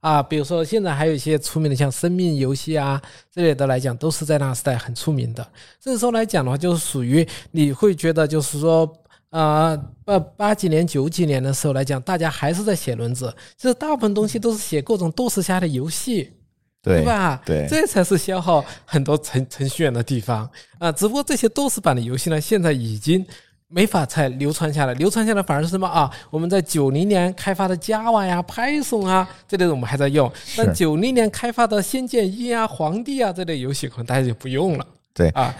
[0.00, 0.22] 啊。
[0.22, 3.00] 比如说现在还有一些出名的，像生命游戏啊
[3.32, 5.46] 这类的来讲，都是在那个时代很出名的。
[5.80, 8.90] 这时候来讲的话，就是属于你会觉得就是说。
[9.30, 16.32] 啊，八八几年、九几年的时候来讲，大家还是在写轮子，其实大部分东西都是写各种斗士下的游戏，
[16.82, 17.40] 对吧？
[17.46, 20.90] 对，这才是消耗很多程程序员的地方啊。
[20.90, 23.24] 只不过这些斗士版的游戏呢，现在已经
[23.68, 26.10] 没法再流传下来，流传下来反而是什么啊？
[26.28, 34.84] 我们在九零年开发的 Java 呀、Python 啊这类的我们还在用，但九零年开发的《仙剑一》啊、皇帝啊这类游戏可能大家就不用了。
[35.14, 35.54] 对啊。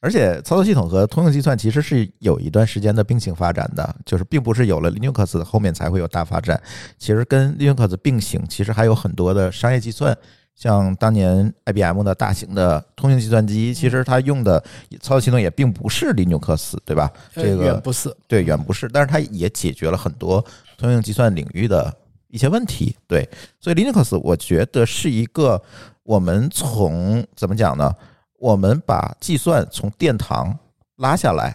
[0.00, 6.60] 而且操作系统和通用计算其实是有一段时间的并行发展的，就是并不是有了 Linux 后面才会有大发展。
[6.98, 10.16] 其实跟 Linux 并行，其实还有很多的商业计算，
[10.54, 14.62] 像当年 IBM 的大型的通用计算机，其实它用的
[15.00, 17.12] 操作系统也并不是 Linux，对吧？
[17.34, 18.88] 这个远不是，对，远不是。
[18.88, 20.44] 但是它也解决了很多
[20.76, 21.92] 通用计算领域的
[22.28, 22.94] 一些问题。
[23.08, 25.60] 对，所以 Linux 我觉得是一个
[26.04, 27.92] 我们从怎么讲呢？
[28.38, 30.56] 我们把计算从殿堂
[30.96, 31.54] 拉下来，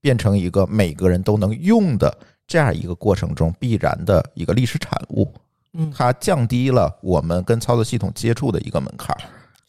[0.00, 2.16] 变成一个每个人都能用的
[2.46, 5.30] 这样一个过程中必然的一个历史产物。
[5.74, 9.22] 嗯，它降低了我们跟操作系统接触的一个门槛儿。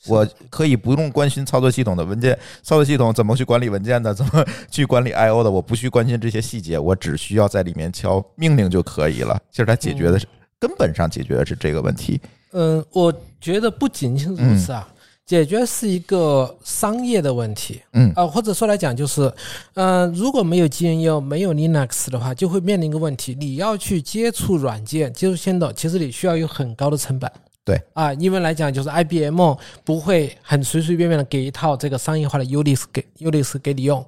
[0.08, 9.40] 我可以不用关心操作系统的文件，操作系统怎么去管理文件的，怎么去管理 I/O 的，我不需关心这些细节，我只需要在里面敲命令就可以了。
[9.52, 10.28] 其实它解决的是
[10.60, 12.20] 根本上解决的是这个问题。
[12.54, 14.88] 嗯，我觉得不仅仅如此啊。
[15.26, 19.32] 解决是一个商业的问题，嗯啊，或者说来讲就是，
[19.76, 27.32] 嗯，如果没有 GNU 没有 Linux 的话，就会面临一个问题，你要去接触软件、接触先导，其实你需要有很高的成本。
[27.64, 29.56] 对啊，因为来讲就是 IBM
[29.86, 34.04] 不会很随随便便的给一套这个商业化的 Unix 给 Unix 给你用。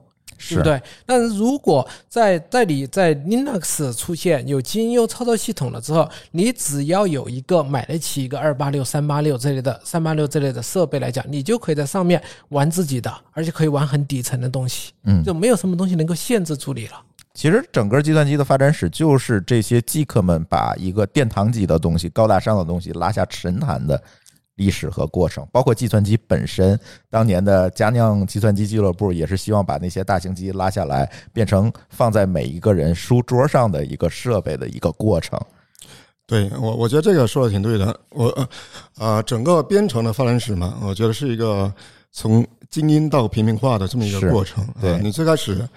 [0.49, 0.81] 对不对？
[1.05, 17.01] 但是如果在在你在 Linux 出现有 GNU 操作系统了之后，你只要有一个买得起一个二八六、三八六这类的三八六这类的设备来讲，你就可以在上面玩自己的，而且可以玩很底层的东西，嗯，就没有什么东西能够限制住你了。
[17.33, 24.01] 其实整个计算机的发展史就是这些机客们把一个殿堂级的东西、高大上的东西拉下神坛的。
[24.55, 26.79] 历史和过程，包括计算机本身。
[27.09, 35.39] 当年的佳酿计算机俱乐部也是希望把那些大型机拉下来，变成放在每一个人书桌上的一个设备的一个过程。
[36.27, 37.99] 对我，我觉得这个说的挺对的。
[38.11, 38.47] 我呃，
[38.97, 41.71] 啊，整个编程的发展史嘛，我觉得是一个
[42.11, 44.63] 从精英到平民化的这么一个过程。
[44.79, 45.67] 对你最开始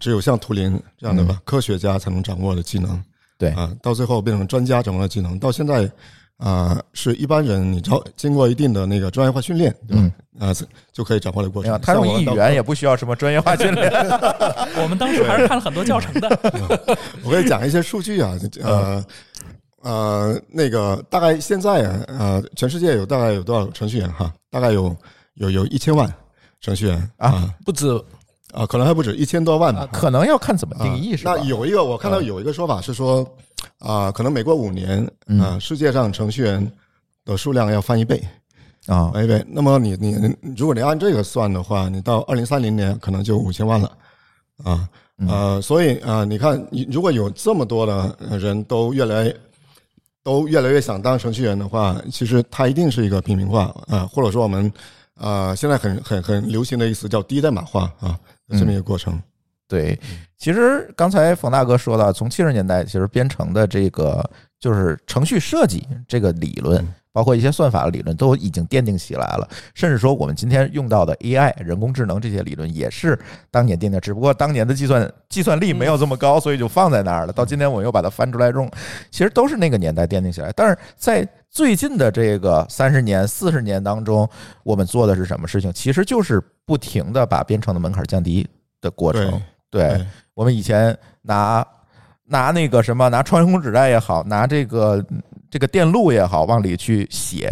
[0.00, 3.02] 只有像图灵这样的吧，科学家才能掌握的技能。
[3.36, 5.90] 对啊，到最后变成专家掌握的技能，到现在。
[6.38, 10.10] 啊，是一般人，你超经过一定的那个专业化训练，对吧？
[10.40, 10.52] 啊，
[10.92, 11.80] 就可以掌握的过程。
[11.80, 13.88] 他用一语言也不需要什么专业化训练。
[14.82, 16.28] 我们当时还是看了很多教程的。
[17.22, 19.04] 我可以讲一些数据啊，呃
[19.82, 24.32] 呃，那个大概现在啊，呃，全世界有大概有多少程序员哈？
[24.50, 24.94] 大概有
[25.34, 26.12] 有有一千万
[26.60, 27.88] 程序员啊，不止
[28.52, 29.88] 啊，可能还不止一千多万吧？
[29.92, 31.36] 可能要看怎么定义是吧？
[31.38, 33.24] 那有一个我看到有一个说法是说。
[33.78, 35.06] 啊，可能每过五年，
[35.40, 36.72] 啊，世界上程序员
[37.24, 38.22] 的数量要翻一倍，
[38.86, 39.44] 啊，翻一倍。
[39.48, 43.92] 那么你你你如果你按这个算的话，你到二零三零年可能就五千万了，
[44.62, 44.88] 啊
[45.28, 49.32] 呃，所以啊、你看，你如果有这么多的人都越来
[50.24, 54.72] 都越来越想当程序员的话，其实它一定是一个平民化啊、或者说我们
[55.14, 58.18] 啊、现在很很很流行的意思叫低代码化啊，
[58.50, 59.20] 这么一个过程。
[59.66, 59.98] 对，
[60.36, 64.22] 其实刚才冯大哥说到，从七十年代，其实编程的这个
[64.60, 69.48] 就是程序设计这个理论，包括一些算法的理论，都已经奠定起来了。
[69.74, 73.18] 甚至说，我们今天用到的 AI 人工智能这些理论，也是
[73.50, 77.32] 当年奠定，只不过当年的计算计算力没有这么高，所以就放在那儿了。
[77.32, 78.70] 到今天我又把它翻出来用，
[79.10, 80.52] 其实都是那个年代奠定起来。
[80.54, 84.28] 但是在最近的这个三十年、四十年当中，
[84.62, 85.72] 我们做的是什么事情？
[85.72, 88.46] 其实就是不停的把编程的门槛降低
[88.82, 89.40] 的过程。
[89.74, 91.66] 对对我们以前拿
[92.26, 95.04] 拿那个什么，拿穿孔纸袋也好，拿这个
[95.50, 97.50] 这个电路也好，往里去写。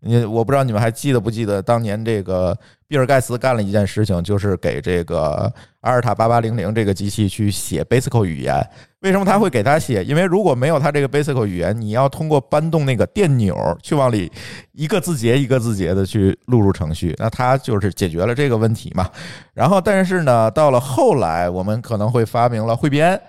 [0.00, 2.56] 你我不知道你们还记得不记得当年这个
[2.94, 8.64] 比尔盖茨干了一件事情，就是给这个阿尔塔八八零零这个机器去写 Basic 语言。
[9.00, 10.04] 为什么他会给他写？
[10.04, 14.30] 因为如果没有他这个 Basic 语言，你要通过搬动那个电钮去往里
[14.70, 19.10] 一个字节一个字节的去录入程序，那他就是解决了这个问题嘛。
[19.52, 23.20] 然后，但是呢，到了后来，我们可能会发明了汇编，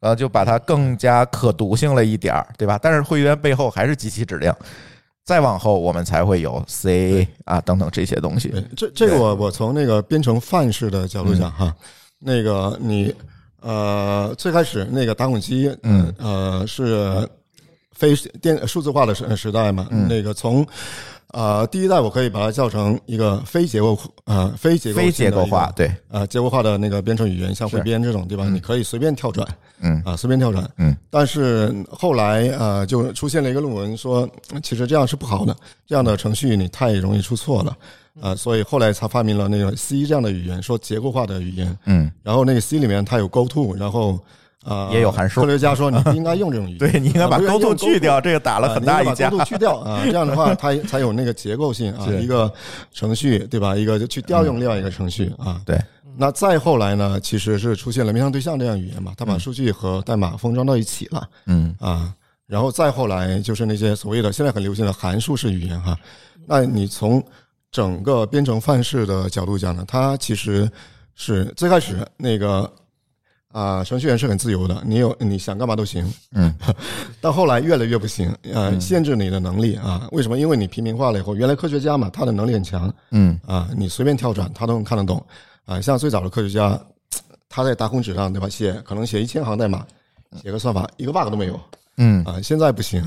[0.00, 2.76] 呃，就把它更加可读性了一点儿，对吧？
[2.82, 4.52] 但是汇编背后还是机器指令，
[5.24, 8.52] 再往后我们才会有 C 啊等等这些东西。
[8.76, 11.66] 这这个我我从那个编程范式的角度讲嗯。
[11.68, 11.76] 哈，
[12.18, 13.14] 那个你
[13.60, 16.12] 呃最开始那个打孔机，嗯。
[16.18, 17.28] 呃是
[17.92, 20.08] 非电数字化的时时代嘛，嗯。
[20.08, 20.66] 那个从
[21.32, 28.48] 呃第一代我可以把它叫成一个非结构呃非结构非结构化，对，呃结构化的那个编程语言，像汇编这种对吧？
[28.48, 29.46] 你可以随便跳转
[29.80, 30.70] 嗯啊，随便跳转。
[30.76, 34.28] 嗯，但是后来呃，就出现了一个论文说，
[34.62, 37.76] 其实这样是不好的，这样的程序你太容易出错了。
[38.20, 41.74] 啊，所以后来才发明了那个 C 这样的语言，说结构化的语言。
[41.86, 44.20] 嗯，然后那个 C 里面它有 GoTo，然后
[44.64, 49.38] 啊、呃也有函数科学家说你不应该用这种语言，对你应该把啊不是勾 o 用去掉，这个打了很大一架啊你应该把。
[49.38, 52.52] 勾 to 去掉 啊，这样的话它才有那个结构性啊，一个
[52.92, 53.74] 程序对吧？
[53.76, 55.60] 一个就去调用另外一个程序啊。
[55.66, 55.78] 对，
[56.16, 61.28] 那再后来呢，其实是出现了面向对象这样语言嘛，它把数据和代码封装到一起了。
[61.46, 62.14] 嗯啊，
[62.46, 65.96] 然后再后来就是那些所谓的现在很流行的函数式语言哈。
[66.46, 67.22] 那你从
[67.70, 70.70] 整个编程范式的角度讲呢，它其实
[71.14, 72.70] 是最开始那个
[73.52, 76.10] 啊、程序员是很自由的，你有你想干嘛都行。
[76.32, 76.52] 嗯，
[77.20, 80.08] 到后来越来越不行，呃，限制你的能力啊。
[80.12, 80.38] 为什么？
[80.38, 85.24] 因为你平民化了以后，原来科学家嘛，他的能力很强嗯啊，你随便跳转他都能看得懂
[85.66, 85.80] 啊。
[85.80, 86.80] 像最早的科学家，
[87.48, 89.86] 他在打孔纸上对吧，写可能写一千行代码，
[90.42, 91.60] 写个算法一个 bug 都没有。
[91.98, 93.06] 嗯啊，现在不行，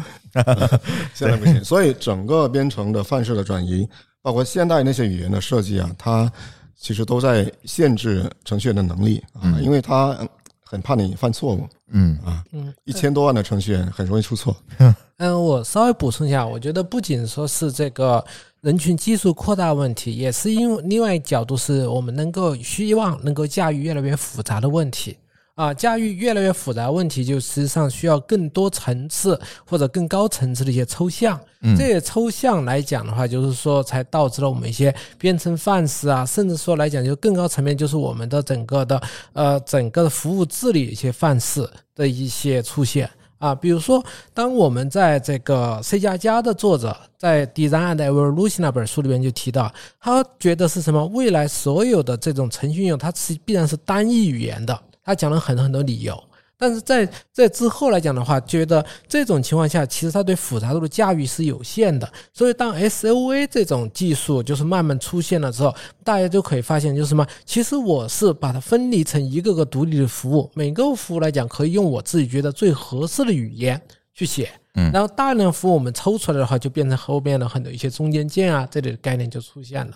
[1.15, 1.63] 现在不行。
[1.63, 3.87] 所以整个编程的范式的转移，
[4.21, 6.31] 包括现代那些语言的设计啊，它
[6.77, 10.29] 其实都在限制程序员的能力啊，因为它嗯
[10.63, 12.43] 很怕你犯错误嗯啊。
[12.51, 14.55] 嗯，一千多万的程序员很容易出错。
[15.17, 18.23] 嗯，我稍微补充一下，我觉得不仅说是这个
[18.61, 25.17] 人群基数扩大问题，也是因为另外一角度是我们能够希望能够驾驭越来越复杂的问题。
[25.55, 31.39] 啊，驾驭越来越复杂问题，就实际上需要更多层次或者更高层次的一些抽象。
[31.61, 43.09] 嗯这些抽象来讲的话，就是说才导致了我们一些编程范式啊，甚至说来讲就更高层面，就是我们的整个的呃整个的服务治理一些范式的一些出现。
[43.37, 51.05] 啊，比如说，当我们在这个 C 加加的作者在《Design and Evolution》那本书里面就提到，他觉得是什么？
[51.07, 54.77] 未来所有的这种程序应用，它是必然是单一语言的。
[55.05, 56.21] 他讲了很多很多理由，
[56.57, 62.11] 但是在在之后来讲的话，觉得这种情况下，其实它对复杂度的驾驭是有限的。
[62.33, 67.27] 所以，当 SOA 这种技术就是慢慢出现了之后，大家就可以发现，就是什么？
[67.45, 73.79] 其实我是把它分离成一个个独立的服务，每个服务来讲，可以用我自己觉得最合适的语言
[74.13, 74.49] 去写。
[74.77, 79.93] 嗯然后大量服务我们抽出来的话，就变成后边的很多一些中间件啊这类的概念就出现了。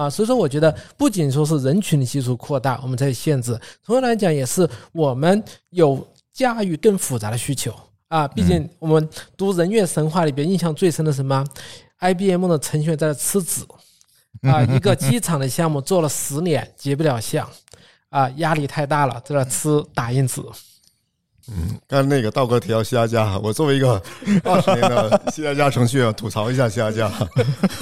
[0.00, 7.70] 啊，所以说我觉得不仅说是人群的基数扩大，我们在限制，同样来讲也是我们有驾驭更复杂的需求
[8.08, 8.26] 啊。
[8.26, 11.44] 毕竟我们读人月神话里边印象最深的什么
[11.98, 13.62] ？IBM 的程序员在那吃纸
[14.40, 17.46] 啊，一个机场的项目做了十年结不了项
[18.08, 20.40] 啊，压力太大了，在那吃打印纸。
[21.88, 24.00] 刚才那个道哥提到西亚加， 我作为一个
[24.44, 27.10] 二十年的 西亚加程序员，吐槽一下西亚加。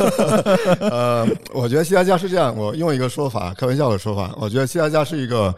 [0.81, 5.55] 呃，我觉得西亚加是这样，我用一个说法，开玩笑的说法，我觉得西亚加是一个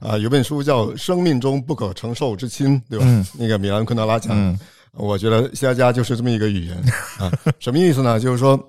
[0.00, 3.04] 啊、有本书叫《生命中不可承受之轻》，对吧？
[3.06, 4.32] 嗯那个米兰昆德拉讲。
[4.34, 4.58] 嗯
[4.94, 6.76] 我觉得西加加就是这么一个语言
[7.18, 8.20] 啊，什么意思呢？
[8.20, 8.62] 就是说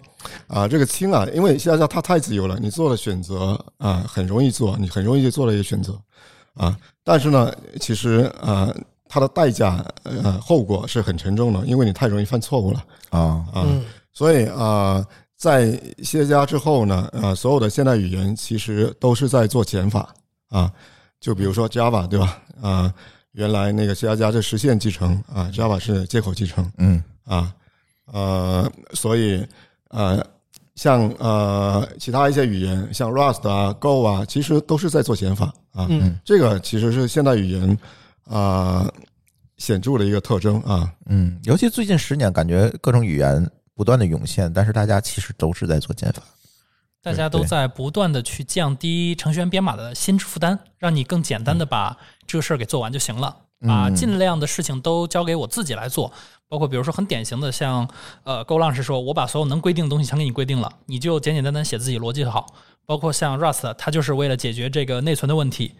[0.48, 6.00] 啊，这个轻啊，因为 C 加加它太自由了，你做了选择啊很容易做，你很容易就做了一个选择
[6.56, 6.78] 啊。
[7.04, 8.74] 但是呢，其实呃，
[9.08, 13.20] 它的代价呃后果是很沉重的，因为你太容易犯错误了啊
[13.54, 13.66] 啊。
[13.66, 13.84] 嗯
[14.16, 15.04] 所以啊，
[15.36, 15.72] 在
[16.04, 20.14] C 加加之后呢，呃，所有的现代语言其实都是在做减法
[20.49, 20.72] 啊。
[21.20, 22.38] 就比如说 Java 对吧？
[22.62, 22.93] 啊，
[23.32, 27.51] 原来那个 C 加加是实现继承啊，Java 是接口继承嗯啊，
[28.06, 29.43] 呃，所以
[29.89, 30.24] 呃，
[30.76, 35.88] 像呃其他一些语言，像 Rust 啊、Go 啊，其实都是在做减法啊。
[35.89, 37.78] 嗯这个其实是现代语言
[38.28, 38.91] 啊
[39.57, 40.91] 显著的一个特征啊。
[41.05, 46.24] 嗯，尤其最近十年，感觉各种语言不断的涌现，但是大家其实都是在做减法。
[47.01, 53.36] 大家都在不断的去降低程序员编码的心智负担，让你更简单的把这个事儿给做完就行了。
[53.59, 56.11] 把嗯尽量的事情都交给我自己来做，
[56.54, 57.89] 包括比如说很典型的像
[58.24, 62.45] 呃 Go 浪是说，我把所有能规定的东西全给你规定了，你就简简单单写自己逻辑就好。
[62.86, 65.74] 包括像 Rust，它就是为了解决这个内存的问题，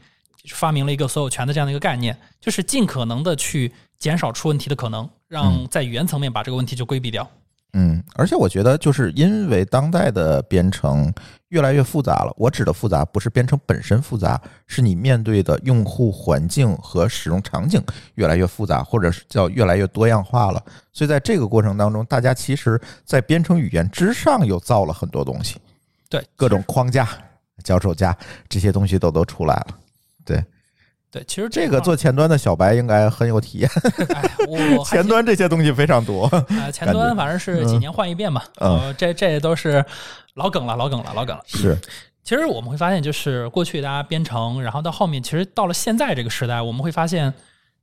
[0.50, 7.22] 发明了一个所有权的这样的一个概念，就是尽可能的去减少出问题的可能，让在语言层面把这个问题就规避掉。
[7.24, 7.38] 嗯，
[8.16, 11.12] 而且我觉得，就是因为当代的编程
[11.50, 12.32] 越来越复杂了。
[12.38, 20.64] 我指的复杂，不是编程本身复杂，是你面对的用户环境和使用场景越来越复杂，或者是叫越来越多样化了。
[20.92, 25.60] 所以在这个过程当中，大家其实，在编程语言之上又造了很多东西，
[26.08, 27.10] 对，各种框架、
[27.64, 28.16] 脚手架
[28.48, 29.68] 这些东西都都出来了。
[30.24, 30.44] 对，
[31.28, 33.70] 其实这个做前端的小白应该很有体验，
[34.16, 36.26] 哎，我前端这些东西非常多。
[36.26, 39.84] 啊，前端反正是几年换一遍嘛，嗯呃，这这都是
[40.36, 41.44] 老梗了，老梗了，老梗了。
[41.46, 41.78] 是，
[42.24, 47.34] 其实我们会发现，就是过去大家编程，然后到后面，其实到了现在这个时代，我们会发现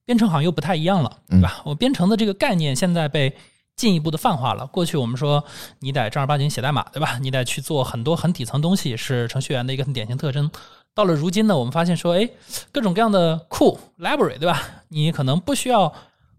[0.04, 1.60] 编程好像又不太一样了，对吧？
[1.64, 3.32] 我编程的这个概念现在被
[3.76, 4.66] 进一步的泛化了。
[4.66, 5.44] 过去我们说
[5.78, 7.18] 你得正儿八经写代码，对吧？
[7.20, 10.50] 你得去做很多很底层东西，是程序员的一个很典型特征。
[10.94, 12.28] 到了如今呢，我们发现说，哎，
[12.72, 14.60] 各种各样的库 library，对吧？
[14.88, 15.92] 你可能不需要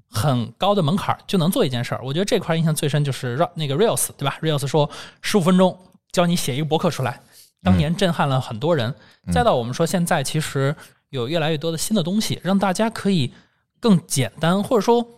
[0.09, 2.01] 很高的门槛就能做一件事儿。
[2.03, 4.89] 我觉得这块印象最深就是那个 Rails，对吧？Rails 说
[5.21, 5.77] 十五分钟
[6.11, 7.21] 教你写一个博客出来，
[7.63, 8.93] 当年震撼了很多人。
[9.31, 10.75] 再到我们说现在，其实
[11.09, 13.33] 有越来越多的新的东西，让大家可以
[13.79, 15.17] 更简单，或者说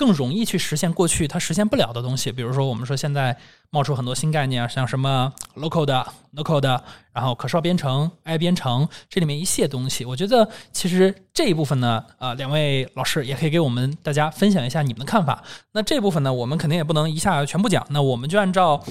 [0.00, 2.32] 更容易去实现过去它实现不了的东西。
[2.32, 3.36] 比如说，我们说现在
[3.68, 6.82] 冒出很多新概念啊，像什么 local 的、local 的，
[7.12, 10.06] 然后可视化编程、i 编程，这里面一些东西。
[10.06, 15.44] 我觉得其实这一部分呢，呃，两位老师也可以给我们大家分享一下你们的看法。
[15.72, 18.82] 那这部分呢，我们肯定也不能一下全部讲，那我们就按照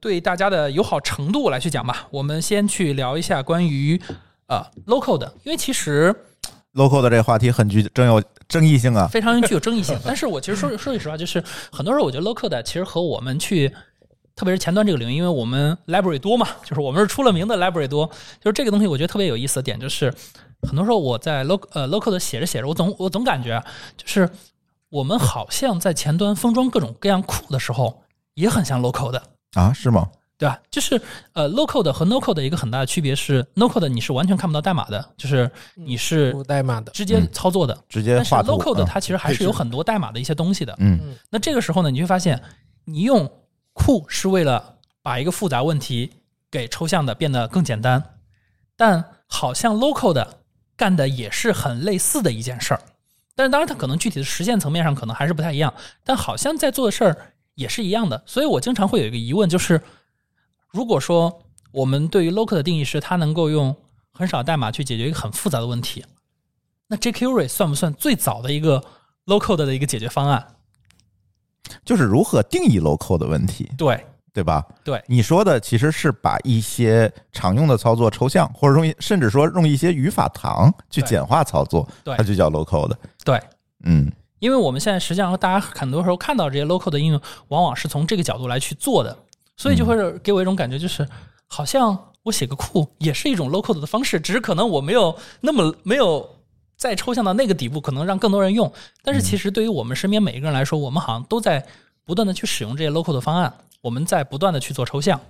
[0.00, 2.06] 对大家的友好程度来去讲吧。
[2.10, 3.98] 我们先去聊一下关于
[4.48, 6.14] 呃 local 的，因为其实
[6.74, 9.06] local 的这个话题很具真有争议性啊。
[9.06, 9.98] 非常具有争议性。
[10.04, 13.68] 但是我其实说说句实话，就是很多时候我觉得 local 的其实和我们去，
[14.34, 18.06] 特别是前端这个领域，因为我们 library 多嘛， 就是我们是出了名的 library 多，
[18.40, 20.12] 就是这个东西我觉得特别有意思的点就是，
[20.62, 23.64] 很多时候我在 local 呃 local 的写着写着，我总我总感觉啊
[23.96, 24.28] 就是
[24.88, 28.02] 我们好像在前端封装各种各样库的时候，
[28.34, 29.22] 也很像 local 的。
[29.54, 30.08] 啊，是吗？
[30.38, 30.58] 对吧？
[30.70, 31.00] 就是
[31.32, 37.76] 呃，local 的和 no code 的一个很大的区别是，no code 的你是完全看不到代码的，就是你是无代码的，直接操作的。
[37.88, 40.74] 直接但是画 local 的嗯它其实还是有很多代码的一些东西的。
[40.78, 42.40] 嗯那这个时候呢，你会发现，
[42.84, 43.28] 你用
[43.72, 46.10] 库是为了把一个复杂问题
[46.50, 48.02] 给抽象的变得更简单，
[48.76, 50.38] 但好像 local 的
[50.76, 52.80] 干的也是很类似的一件事儿。
[53.34, 55.74] 但是当然，它可能具体的实现层面上可能还是不太一样，
[56.04, 57.16] 但好像在做的事儿
[57.54, 58.20] 也是一样的。
[58.26, 59.80] 所以我经常会有一个疑问，就是
[60.68, 61.40] 如果说
[61.72, 63.74] 我们对于 local 的定义是它能够用
[64.12, 66.04] 很少代码去解决一个很复杂的问题，
[66.88, 68.82] 那 jQuery 算不算最早的一个
[69.26, 70.46] local 的一个解决方案？
[71.84, 74.04] 就是如何定义 local 的问题，对。
[74.30, 74.64] 对吧？
[74.84, 82.16] 对，你说的其实是把一些常用的操作抽象，或者用甚至说用一些语法糖去简化操作，对。
[82.16, 82.96] 它就叫 local 的。
[83.24, 83.42] 对，
[83.84, 84.12] 嗯。
[84.38, 89.18] 因为我们现在实际上大家很多时候看到这些 local 的应用，往往是从这个角度来去做的，
[89.58, 91.06] 所以就会给我一种感觉，就是
[91.46, 96.26] 好像我写个库也是一种 local 的方式，只是可能我没有那么没有
[96.76, 98.72] 再抽象到那个底部，可能让更多人用。
[99.02, 101.62] 但是其实对于我们身边每一个人来说，我们好像都在
[102.04, 105.20] 不断的去使用这些 local 的方案，我们在不断的去做抽象。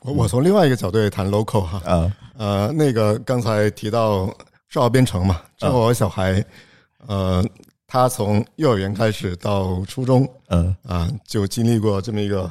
[0.00, 4.30] 我我从另外一个角度也谈 local 哈，呃呃，那个刚才提到
[4.68, 6.44] 少儿编程嘛，正好我小孩，
[7.06, 7.42] 呃，
[7.86, 10.76] 他从幼儿园开始到初中嗯。
[10.86, 12.50] 啊、就经历过这么一个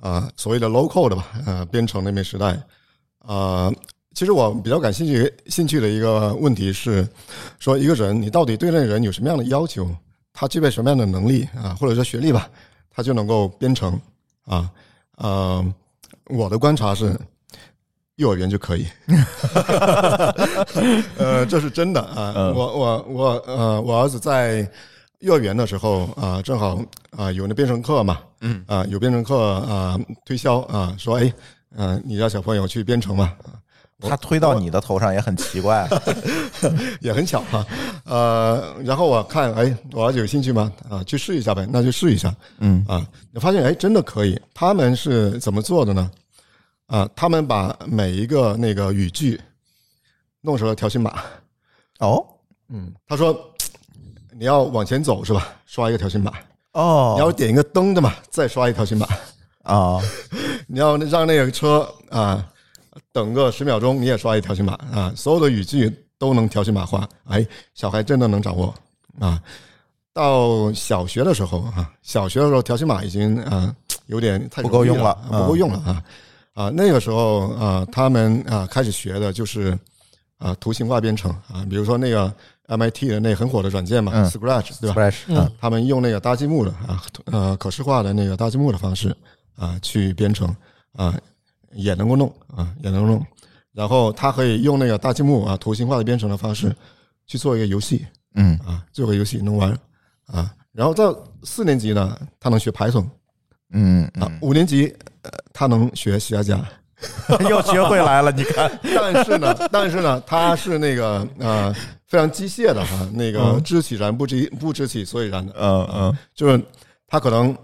[0.00, 2.58] 啊、所谓的 local 的吧，呃，编程那边时代，
[3.18, 3.70] 啊，
[4.14, 7.06] 其实我比较感兴趣兴趣的一个问题是，
[7.58, 9.88] 说一个人你到底对那个人有什么样的要求
[10.32, 12.48] 他具备什么样的能力啊，或者说学历吧，
[12.90, 14.00] 他就能够编程
[14.46, 14.70] 啊。
[15.16, 15.74] 呃，
[16.26, 17.14] 我的观察是，
[18.16, 18.86] 幼儿园就可以。
[21.18, 22.32] 呃，这是真的啊。
[22.36, 24.66] 嗯我我我呃，我儿子在
[25.20, 31.32] 幼儿园的时候啊，正好啊有那编程课嘛，嗯啊有编程课啊推销啊，说哎，
[31.76, 33.34] 嗯、你让小朋友去编程嘛，
[34.00, 35.88] 他推到你的头上也很奇怪。
[37.00, 37.66] 也很巧哈。
[38.04, 40.72] 呃，然后我看，哎，我儿子有兴趣吗？
[40.88, 42.34] 啊，去试一下呗，那就试一下。
[42.58, 44.40] 嗯啊，你发现哎，真的可以。
[44.54, 46.10] 他们是怎么做的呢？
[46.86, 49.40] 啊，他们把每一个那个语句
[50.40, 51.22] 弄成了条形码。
[51.98, 52.24] 哦
[52.68, 53.49] 嗯，他说
[54.40, 55.48] 你要往前走是吧？
[55.66, 56.32] 刷一个条形码。
[56.72, 59.06] 哦，你要点一个灯的嘛，再刷一条形码。
[59.64, 60.00] 啊
[60.66, 62.42] 你要让那个车啊
[63.12, 67.06] 等个十秒钟，你也刷一条形码啊，所有的语句都能条形码化。
[67.26, 68.74] 哎，小孩真的能掌握
[69.18, 69.38] 啊。
[70.14, 73.76] 到小学的时候啊，小学的时候条形码已经啊
[74.06, 76.02] 有点太不够用了嗯不够用了啊
[76.54, 76.70] 啊。
[76.70, 79.78] 那个时候啊，他们啊开始学的就是
[80.38, 82.32] 啊图形化编程啊，比如说那个
[82.76, 84.24] MIT 的那很火的软件嘛、嗯。
[84.24, 85.50] S c r a t c h 对吧嗯。
[85.60, 89.14] 他们用那个搭积木的啊，呃，可视化的那个搭积木的方式
[89.56, 90.54] 啊去编程
[90.94, 91.18] 啊，
[91.72, 93.06] 也能够弄啊，也能。
[93.06, 93.24] 弄。
[93.72, 96.74] 然后他可以用那个搭积木啊图形化的编程的方式
[97.26, 98.04] 去做一个游戏
[98.34, 98.58] 嗯。
[98.58, 99.76] 啊，做个游戏能玩
[100.26, 100.54] 啊。
[100.72, 103.06] 然后到四年级呢，他能学 Python
[103.72, 104.86] 嗯啊嗯，，五年级
[105.22, 106.68] 呃他能学 C 加加，
[107.48, 111.74] 又学会来了，你看， 但是呢，但是呢，他是那个呃
[112.06, 115.52] 非常机械的哈，那个嗯知其然不知不知其所以然的。
[115.58, 116.60] 嗯嗯就是
[117.06, 117.56] 他可能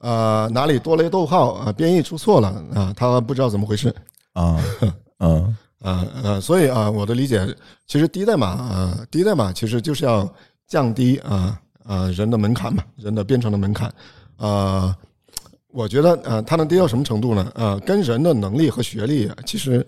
[0.00, 3.94] 呃哪里多了一个逗号啊，编译出错了啊，他不知道怎么回事
[4.34, 4.56] 啊
[5.18, 7.40] 嗯 啊呃，所以啊，我的理解
[7.86, 10.28] 其实低代码啊，低代码其实就是要
[10.68, 13.90] 降低啊啊人的门槛嘛，人的编程的门槛
[14.36, 14.94] 啊。
[15.72, 17.50] 我觉得呃，它能低到什么程度呢？
[17.54, 19.86] 呃，跟人的能力和学历其实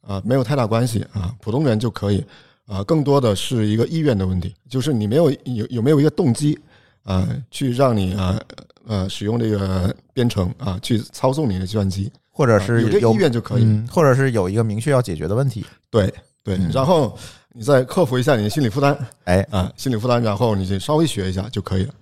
[0.00, 2.24] 啊没有太大关系啊，普通人就可以
[2.66, 6.58] 啊，更多的是一个意愿的问题，就是你没有有有没有一个动机
[7.02, 8.40] 啊，去让你啊
[8.86, 13.64] 呃使用这个编程啊，去操纵你的计算机，或者是有啊有这意愿就可以。
[13.64, 15.64] 嗯，或者是有一个明确要解决的问题。
[15.90, 16.12] 对
[16.44, 17.18] 对嗯，然后
[17.52, 21.94] 你再克服一下你的心理负担哎，啊，心理负担，然后你就稍微学一下就可以了。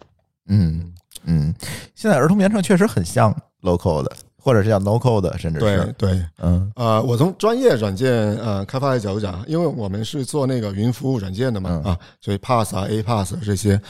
[0.49, 0.93] 嗯
[1.27, 1.55] 嗯，
[1.95, 5.95] 现在儿童编程确实很像 local 的，或者是叫 no code 的，甚至对是。
[5.99, 6.71] 对，嗯。
[6.75, 11.93] 啊，我从专业软件呃开发的角度讲，因为我们是做那个云服务软件的嘛嗯。
[11.93, 13.81] 啊，所以 Pass 啊 A Pass 这些，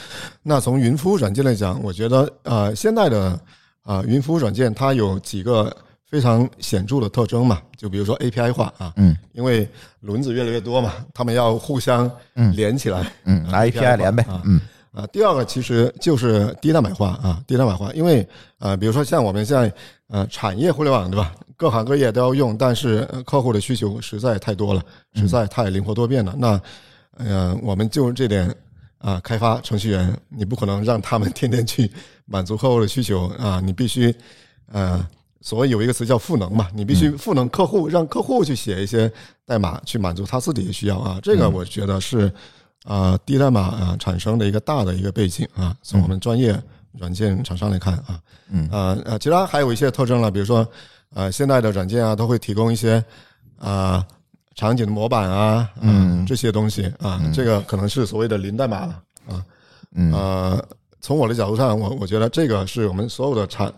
[0.43, 3.39] 那从云服务软件来讲，我觉得呃现在的
[3.82, 5.74] 啊云服务软件它有几个
[6.09, 9.14] 非常显著的特征嘛，就比如说 API 化啊，嗯。
[9.32, 9.68] 因为
[10.01, 12.55] 轮子越来越多嘛，他们要互相嗯。
[12.57, 14.59] 连起来，嗯，拿 API 连呗啊，嗯
[14.97, 18.26] 啊，第二个其实就是低代码化啊，低代码化，因为
[18.61, 19.70] 呃，比如说像我们现在
[20.09, 24.82] 呃产业互联网对吧，各行各业都要用，但是呃客户的需求实在太多了，
[25.12, 26.34] 实在太灵活多变了。
[26.38, 26.59] 那
[27.18, 28.51] 呃，我们就这点
[28.97, 31.90] 啊，开发程序员，你不可能让他们 天天去
[32.24, 34.14] 满足客户的需求啊，你必须
[34.72, 35.07] 呃，
[35.42, 39.12] 所谓有一个词叫赋能嘛，你必须赋能客户，让客户去写一些
[39.44, 42.32] 代码去满足他自己的需要啊，这个我觉得是。
[42.87, 46.57] 啊，低代码啊产生的一个大的一个背景啊，从我们专业
[46.93, 50.66] 软件厂商来看啊，嗯啊呃，其他还有一些特征了，比如说
[51.12, 53.05] 呃，现在的软件啊都会提供一些
[53.59, 54.07] 啊
[54.55, 59.45] 场景的模板啊，嗯这些东西啊，这个可能是所谓的零代码了啊，
[59.93, 60.64] 嗯呃，
[61.01, 63.72] 从我的角度上，我我觉得这个是我们所有的产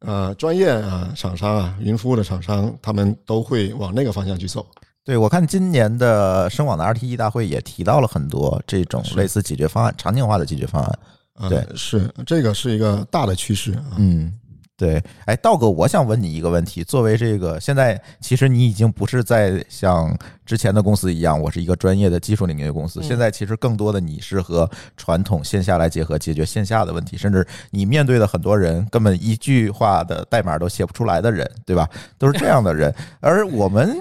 [0.00, 4.64] 呃专业啊厂商啊云服务的厂商，他们都会往那个方向去走。
[5.08, 10.98] 对，我看今年的深网的 RTE 大会也提到了很多这种类似解决方案、场景化的解决方案。
[11.32, 13.96] 啊，对，是这个是一个大的趋势啊。
[13.96, 14.30] 嗯，
[14.76, 15.02] 对。
[15.24, 23.00] 哎，道哥，我想问你一个问题：作为这个现在，其实你已经不是在像之前的公司一样，我是一个专业的技术领域的公司。
[23.00, 31.88] 嗯现在其实更多的你是和传统线下来结合，解决线下的问题，甚至你面对的很多人根本一句话的代码都写不出来的人，对吧？
[32.18, 32.94] 都是这样的人。
[33.20, 33.96] 而我们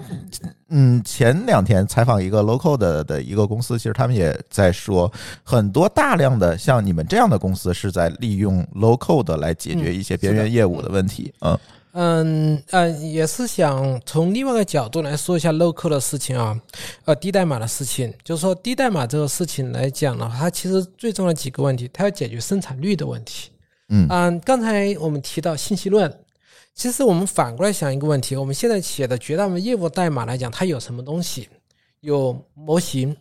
[0.69, 5.11] 嗯，前两天采访一个 local 的的一个公司，其实他们也在说，
[5.43, 11.33] 很多大量的像你们这样的公司是在利用 local 的来解决一些边缘业务的问题。
[11.39, 11.57] 嗯
[11.99, 16.55] 嗯呃，也是想从另外一个角度来说一下 local 的事情啊，
[17.05, 18.13] 呃，低代码的事情。
[18.23, 23.49] 就是说低代码这个事情来讲的话，它其实最重要的几个问题，它要解决生产率的问题。
[23.89, 26.13] 嗯嗯，刚才我们提到信息论，
[26.77, 31.49] 其实我们反过来想一个问题：我们现在写的绝大部分业务代码来讲，它有什么东西？
[32.01, 33.17] 有模型，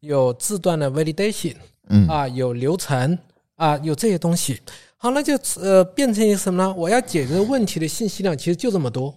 [0.00, 1.54] 有字段的 validation
[1.90, 3.18] 嗯啊，有流程
[3.56, 4.58] 啊，有这些东西。
[4.96, 6.74] 好，那就呃变成一个什么呢？
[6.74, 9.14] 我要解决问题的信息量其实就这么多。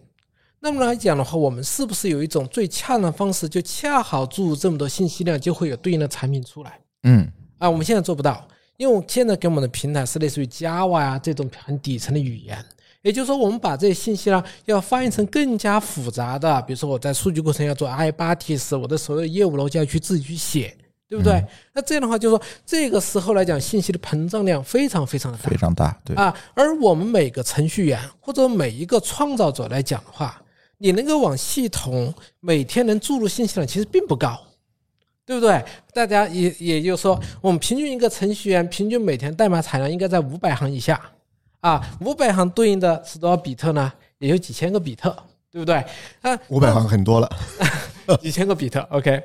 [0.59, 7.25] 那么来讲的话，我们是不是有一种最恰当的方式，就恰好注入这么多信息量，就会有对应的产品出来嗯
[7.57, 7.69] 啊？
[7.69, 12.61] 我们现在做不到，因为我现在给我们的平台是类似于 Java 呀、这种很底层的语言。
[13.02, 20.76] 也就是说，我们把这些信息呢，要翻译成更加复杂的，比如说我在数据过程要做 iBatis，我的所有业务逻辑要去自己去写，
[21.08, 21.41] 对不对？
[21.74, 25.56] 那这样的话，就是说这个时候来讲，信息的膨胀量非常非常的大非。
[25.56, 30.41] 常大，对，啊，而我们每个程序员或者每一个创造者来讲的话，
[30.78, 34.38] 你能够往系统每天能注入信息量其实并不高，
[35.26, 35.64] 对不对？
[35.93, 41.00] 大家也也就是说，我们平均一个程序员平均每天代码产量应该在五百行以下
[41.62, 43.91] 啊，五百行对应的是多少比特呢？
[44.18, 45.16] 也就几千个比特，
[45.51, 45.76] 对不对？
[46.22, 47.30] 啊，五百行很多了。
[48.22, 49.24] 几千个比特，OK。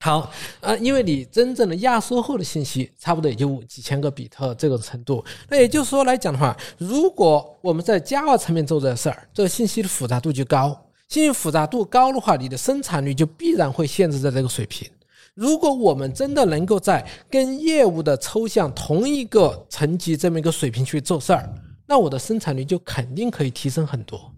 [0.00, 0.30] 好，
[0.60, 5.24] 呃，因为你真正的压缩后的信息，差不多也就几千个比特这个程度。
[5.48, 10.78] 那也就是说来讲的话，如果我们在 Java 层面做这事儿，这个信息的复杂度就高。
[11.08, 14.86] 信息复杂度高的话，你的生产率就必然会限制在这个水平。
[15.34, 21.52] 如果我们真的能够在跟业务的抽象同一个层级这么一个水平去做事儿，
[21.86, 24.32] 那我的生产率就肯定可以提升很多。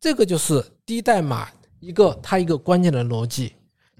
[0.00, 3.52] 这个就是低代码一个它一个关键的逻辑。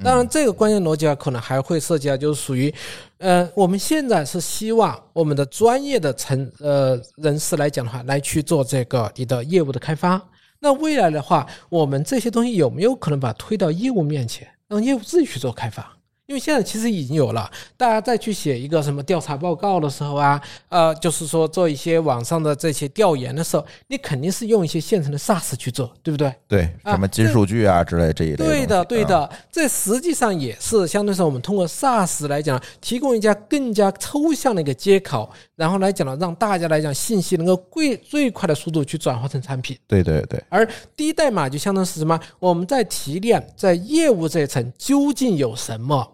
[0.03, 2.75] 当然，这个关键逻辑啊，可能还会涉及到，就是属于，
[3.19, 10.21] 呃，我们现在是希望我们的专业的成呃人士来讲的话，来去做这个你的业务的开发。
[10.59, 15.97] 那未来的话，我们这些东西有没有可能把推到业务面前，让业务自己去做开发？
[16.27, 26.35] 因为现在其实已经有了，大家再去写一个什么调查报告的时候啊，呃，就是说做一些网上的这些调研的时候，你肯定是用一些现成的 SaaS 去做，对不对？
[26.49, 28.37] 对，啊什么金数据啊之类这一类。
[28.37, 39.79] 对的，对啊，的，这实际上也是相对上我们通过 SaaS 来讲，提供一家更加抽象的一个接口，然后来讲呢，让大家来讲信息能够最最快的速度去转化成产品。
[39.87, 40.67] 对对对，而
[40.97, 42.19] 低代码就相当是什么？
[42.39, 46.14] 我们在提炼在业务这一层究竟有什么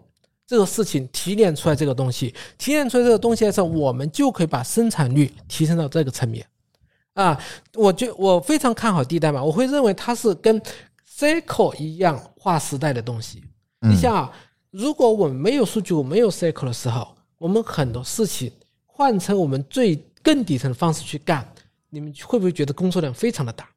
[0.51, 6.45] 这个事情提炼出来这个东西，提炼出来这个东西的时候，我们就可以把生产率提升到这个层面。
[7.15, 7.41] 啊，
[7.75, 10.61] 我就我非常看好地代码，我会认为它是跟
[11.09, 13.45] SQL 一样划时代的东西。
[13.89, 14.33] 你想啊，
[14.73, 18.51] 如果我们没有数据我、没有 SQL 的时候，我们很多事情
[18.87, 21.49] 换成我们最更底层的方式去干，
[21.91, 23.69] 你们会不会觉得工作量非常的大？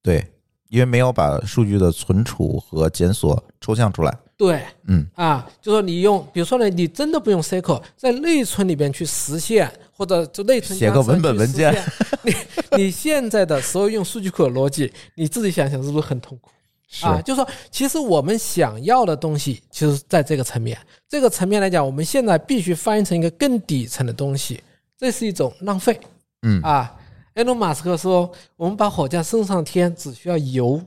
[0.00, 0.26] 对，
[0.70, 4.16] 因为没有把数据的存储和检索抽象出来。
[4.36, 5.06] 对，嗯。
[5.14, 11.74] 啊，就说你用，比如说呢，你真的不用 SQL，在内存里边去实现，或者就内存写个文本文件。
[12.22, 12.34] 你
[12.84, 16.50] 你现在的所有用数据库的逻辑，你自己想想是不是很痛苦？
[16.88, 17.06] 是。
[17.06, 20.78] 啊，就是说，其实我们想要的东西，其实在这个层面，
[21.08, 24.62] 这个层面来讲，我们现在必须翻译成一个更底层的东西，
[24.98, 25.98] 这是一种浪费。
[26.42, 26.60] 嗯。
[26.62, 26.94] 啊，
[27.34, 30.80] 埃隆·马斯克说，我们把火箭送上天只需要油，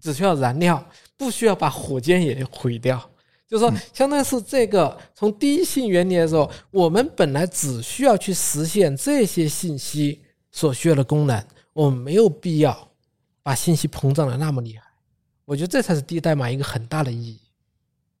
[0.00, 0.84] 只需要燃料，
[1.18, 2.98] 不需要把火箭也毁掉。
[3.46, 12.88] 就是说，相当于是这个从第一性原理的时候，我们本来只需要去实现这些信息所需要的功能，我们没有必要
[13.42, 14.84] 把信息膨胀的那么厉害。
[15.44, 17.40] 我觉得这才是低代码一个很大的意义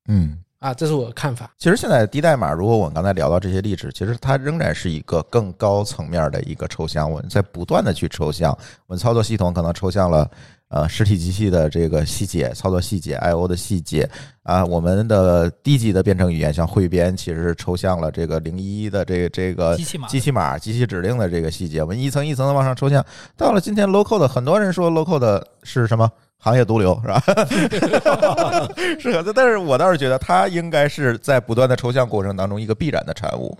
[0.08, 0.38] 嗯。
[0.60, 1.54] 啊，这是我的看法。
[1.56, 8.50] 其实现在低代码，如果我们刚才聊到这些例子，其实它仍然是一个更高层面的一个抽象，我们在不断的去抽象。
[8.88, 10.28] 我们操作系统可能抽象了，
[10.68, 14.08] 呃，实体机器的这个细节、操作细节、I/O 的细节
[14.42, 21.80] 啊，我们的低级的编程语言，像汇编，其实是抽象了这个零一的这个这个机器码机器码、机器指令的这个细节。
[21.82, 23.04] 我们一层一层的往上抽象，
[23.36, 26.10] 到了今天 low code，很多人说 low code 是什么？
[26.40, 27.20] 行业毒瘤是吧？
[29.00, 33.58] 是的，但是我倒是觉得它应该是在不断的抽象过程当中一个必然的产物，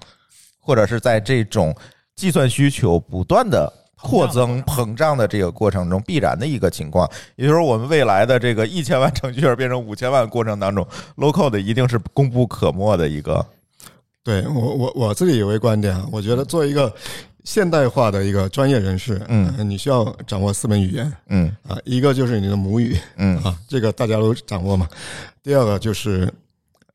[0.60, 1.74] 或者是在这种
[2.14, 3.72] 计算需求不断的
[4.02, 7.08] 扩增膨胀的这个过程中必然的一个情况。
[7.36, 10.86] 也就是说，我们未来的这个一千万程序员变成五千万过程当中
[11.16, 13.44] ，low code 一定是功不可没的一个。
[14.22, 16.92] 对我我我自己有一观点啊，我觉得作为一个
[17.44, 24.86] 现代化的一个专业人士，嗯呃，你需要掌握四门语言嗯啊，一个就是你的母语嗯啊，这个大家都掌握嘛。
[25.42, 26.30] 第二个就是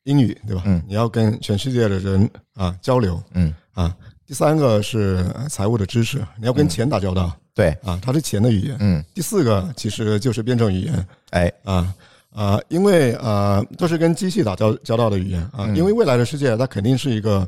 [0.03, 0.61] 英语，对吧？
[0.65, 3.95] 嗯你要跟全世界的人啊交流嗯，啊。
[4.25, 7.31] 第三个是财务的知识，你要跟钱打交道。
[7.53, 8.75] 对，啊，它是钱的语言。
[8.79, 11.07] 嗯，第四个其实就是编程语言。
[11.31, 11.93] 哎，啊
[12.31, 15.41] 啊，因为啊都是跟机器打交交道的语言。
[15.51, 15.75] 啊，嗯。
[15.75, 17.47] 因为未来的世界它肯定是一个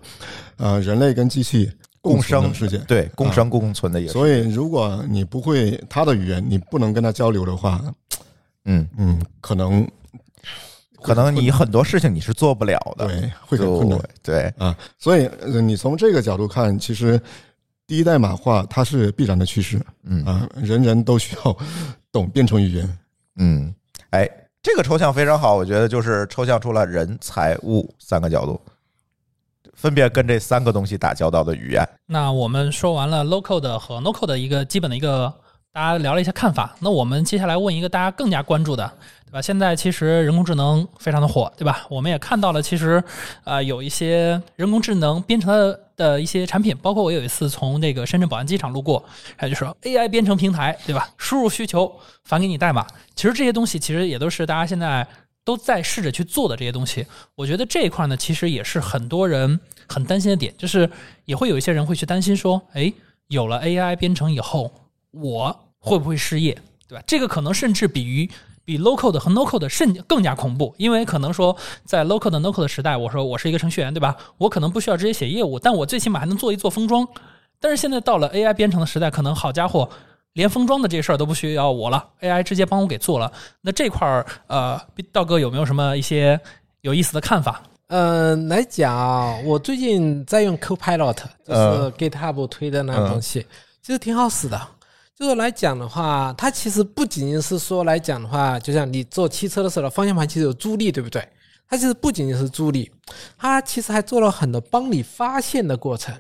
[0.57, 1.71] 呃人类跟机器
[2.01, 4.13] 共生世界，对，共生共存的也是。
[4.13, 7.81] 所以如果你不会它的语言，你不能跟它交流的话，
[8.65, 9.87] 嗯，嗯，可能
[11.05, 14.75] 可能你很多事情你是做不了的，对会很困难对啊。
[14.97, 17.19] 所以呃你从这个角度看，其实
[17.87, 21.55] 第一代码化它是必然的趋势，嗯啊，人人都需要
[22.11, 22.97] 懂编程语言。
[23.37, 23.73] 嗯，
[24.09, 24.29] 哎，
[24.63, 28.59] 这个抽象非常好，我觉得就是抽象出了人、财、物三个角度，
[29.73, 31.87] 分别跟这三个东西打交道的语言。
[32.07, 35.31] 那我们说完了 local 的和 nocal 的一个基本的一个，
[35.71, 36.75] 大家聊了一下看法。
[36.79, 38.91] 那我们接下来问一个大家更加关注的，
[39.25, 39.41] 对吧？
[39.41, 41.85] 现在其实人工智能非常的火，对吧？
[41.89, 43.03] 我们也看到了，其实
[43.43, 49.03] 呃有一些人工智能编程的的一些产品，包括我有一次从这个深圳宝安机场路过，
[49.35, 51.09] 还就说 AI 编程平台，对吧？
[51.17, 51.91] 输入需求
[52.23, 55.05] 返给你代码，其实这些东西其实也都是大家现在
[55.43, 57.05] 都在试着去做的这些东西。
[57.35, 60.89] 我觉得这一块呢，其实也是很多人很担心的点，就是
[61.25, 62.91] 也会有一些人会去担心说，哎，
[63.27, 64.71] 有了 AI 编程以后，
[65.11, 66.57] 我会不会失业，
[66.87, 67.03] 对吧？
[67.05, 68.29] 这个可能甚至比于
[68.65, 71.55] 比 local 的和 nocal 的甚更加恐怖，因为可能说
[71.85, 74.17] 在 local 的 nocal 的时代，我说我是一个程序员，对吧？
[74.37, 77.07] 我可能不需要直接写业务，但我最起码还能做一做封装。
[77.59, 79.87] 但是现在到了 AI 编程的时代，可能好家伙，
[80.33, 83.31] 连封装的这事儿都不需要我了，AI 直接帮我给做了。
[83.61, 84.79] 那这块儿，呃，
[85.11, 86.39] 道哥有没有什么一些
[86.81, 87.61] 有意思的看法？
[87.87, 93.45] 呃，来讲啊，我最近在用 Copilot，就是嗯 GitHub 推的那个东西，
[93.81, 94.59] 其实挺好使的。
[95.17, 101.25] 就是来讲的话，它其实不仅仅是说来讲的话，就像你坐汽车的时候，方向盘其实有助力，对不对？
[101.69, 102.91] 它其实不仅仅是助力，
[103.37, 106.13] 它其实还做了很多帮你发现的过程。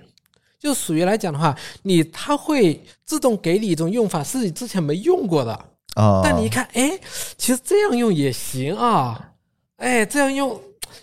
[0.57, 5.51] 就属于来讲的话，你它会自动给你一种用法，是你之前没用过的。
[5.95, 6.97] 啊，但你一看，哎，
[7.37, 9.33] 其实这样用也行啊，
[9.77, 10.59] 哎，这样用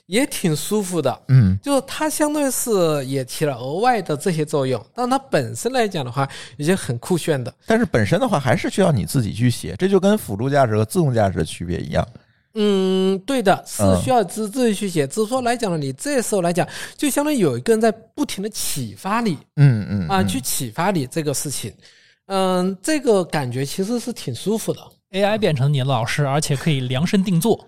[0.06, 1.22] 也挺舒服的。
[1.28, 7.52] 嗯就是它相对是也起了额外的这些作用，但它本身来讲的话，已经很酷炫的。
[7.66, 12.06] 但是本身的话还是需要你自己去写，这就跟辅助驾驶和自动驾驶的区别一样。
[12.54, 15.06] 嗯，对的，是嗯需要自自己去写。
[15.06, 16.68] 只是说来讲呢，你这时候来讲，
[16.98, 21.72] 就相当于有一个人在不停的启发你嗯嗯啊，嗯去启发你这个事情。
[22.26, 24.80] 嗯，这个感觉其实是挺舒服的。
[25.12, 27.66] AI 变成你的老师，而且可以量身定做。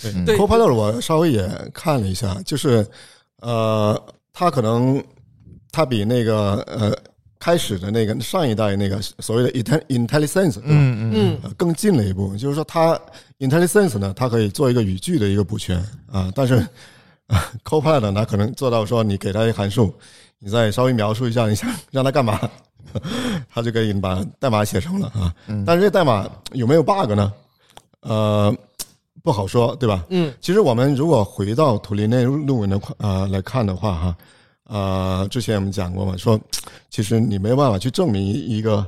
[0.00, 2.86] 对对 Copilot 我稍微也看了一下，就是
[3.40, 4.00] 呃，
[4.32, 5.02] 它可能
[5.70, 6.94] 它比那个呃
[7.38, 10.68] 开始的那个上一代那个所谓的 intel intelligence 对吧？
[10.68, 13.00] 嗯嗯更近了一步，就是说它
[13.38, 15.78] intelligence 呢，它可以做一个语句的一个补全
[16.10, 16.54] 啊，但是
[17.26, 19.94] 啊 Copilot 呢，它可能做到说你给它一个函数，
[20.38, 22.38] 你再稍微描述一下你想让它干嘛，
[23.48, 25.34] 它就可以把代码写成了啊。
[25.66, 27.32] 但是这代码有没有 bug 呢？
[28.00, 28.54] 呃，
[29.22, 30.04] 不好说，对吧？
[30.10, 34.16] 嗯其实我们如果回到图灵那论文的呃来看的话，哈，
[34.64, 36.40] 呃，之前我们讲过嘛，说
[36.90, 38.84] 其实你没有办法去证明一一个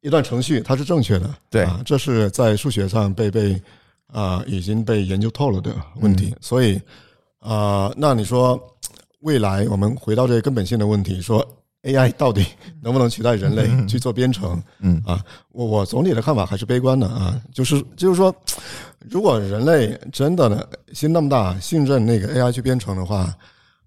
[0.00, 3.60] 一段程序它是正确的，对啊，这是在数学上被被
[4.12, 6.80] 啊、已经被研究透了的问题，所以
[7.38, 8.58] 啊，那你说
[9.20, 11.46] 未来我们回到这个根本性的问题，说
[11.82, 12.44] AI 到底
[12.82, 14.62] 能不能取代人类去做编程？
[14.80, 15.02] 嗯。
[15.06, 18.34] 啊，我我总体的看法还是悲观的啊，就是就是说，
[19.08, 20.62] 如果人类真的呢
[20.92, 23.34] 心那么大，信任那个 AI 去编程的话，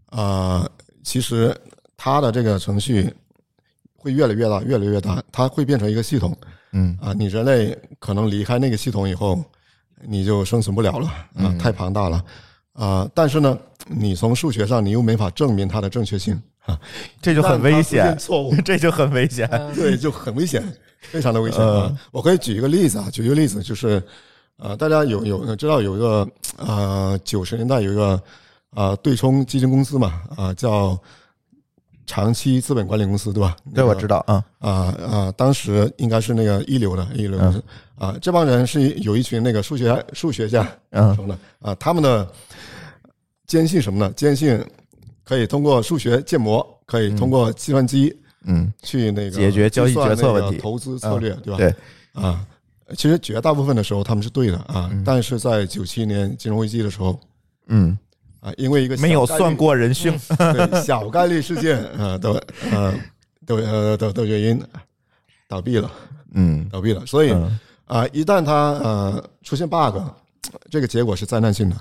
[0.07, 0.67] 啊，
[1.03, 1.55] 其实
[1.95, 3.13] 它的这个程序
[3.95, 6.35] 会越来越大，越来越大，它会变成一个系统
[6.71, 6.97] 嗯。
[6.99, 9.39] 啊，你人类可能离开那个系统以后，
[10.01, 12.25] 你就生存不了了啊，太庞大了。
[12.73, 13.55] 啊，但是呢，
[13.87, 16.41] 你从数学上你又没法证明它的正确性
[16.71, 16.79] 啊，
[17.21, 19.47] 这就很危险，错误，这就很危险。
[19.51, 20.63] 嗯对，就很危险，
[21.01, 21.91] 非常的危险啊！
[22.11, 24.01] 我可以举一个例子啊，举一个例子，就是
[24.57, 28.21] 呃，大家有有知道有一个呃九十年代有一个
[28.71, 30.97] 呃对冲基金公司嘛啊、叫
[32.05, 33.55] 长期资本管理公司对吧？
[33.75, 34.71] 这我知道啊，啊
[35.09, 37.63] 啊，当时应该是那个一流的一流的
[37.97, 42.25] 啊，这帮人是有一群那个数学数学家嗯成的啊，他们的
[43.47, 44.13] 坚信什么呢？
[44.15, 44.63] 坚信
[45.23, 48.15] 可以通过数学建模，可以通过计算机
[48.45, 50.57] 嗯，去那个解决交易决策问题。
[50.57, 51.57] 投资策略，对吧？
[51.57, 51.75] 对，
[52.13, 52.45] 啊，
[52.97, 55.01] 其实绝大部分的时候他们是对的啊，嗯。
[55.05, 57.17] 但是在九七年金融危机的时候
[57.67, 57.97] 嗯，
[58.41, 60.11] 啊，因为一个没有算过人性。
[60.37, 62.93] 对小概率事件啊的呃
[63.45, 64.61] 的呃的的原因
[65.47, 65.89] 倒闭了，
[66.33, 66.67] 嗯。
[66.69, 67.59] 倒闭了，所以嗯。
[67.85, 69.97] 啊，一旦它呃出现 bug，
[70.69, 71.75] 这个结果是灾难性的。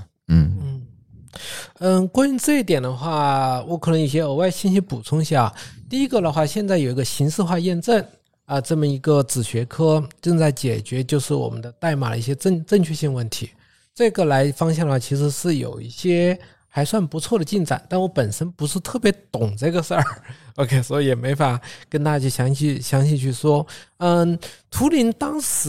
[1.84, 5.52] 嗯，关于这一点的话，我可能有些额外信息补充一下。
[5.90, 8.06] 第一个的话，现在有一个形式化验证
[8.44, 13.50] 啊，这么一个子学科正在解决，就是我们的代码的一些正正确性问题。
[13.92, 20.04] 这个来方向的话，其实是有一些还算不错的进展，但我本身不是特别懂这个事儿，
[20.62, 23.66] OK，所以也没法跟大家详细详细去说。
[23.96, 24.38] 嗯，
[24.70, 25.68] 图灵当时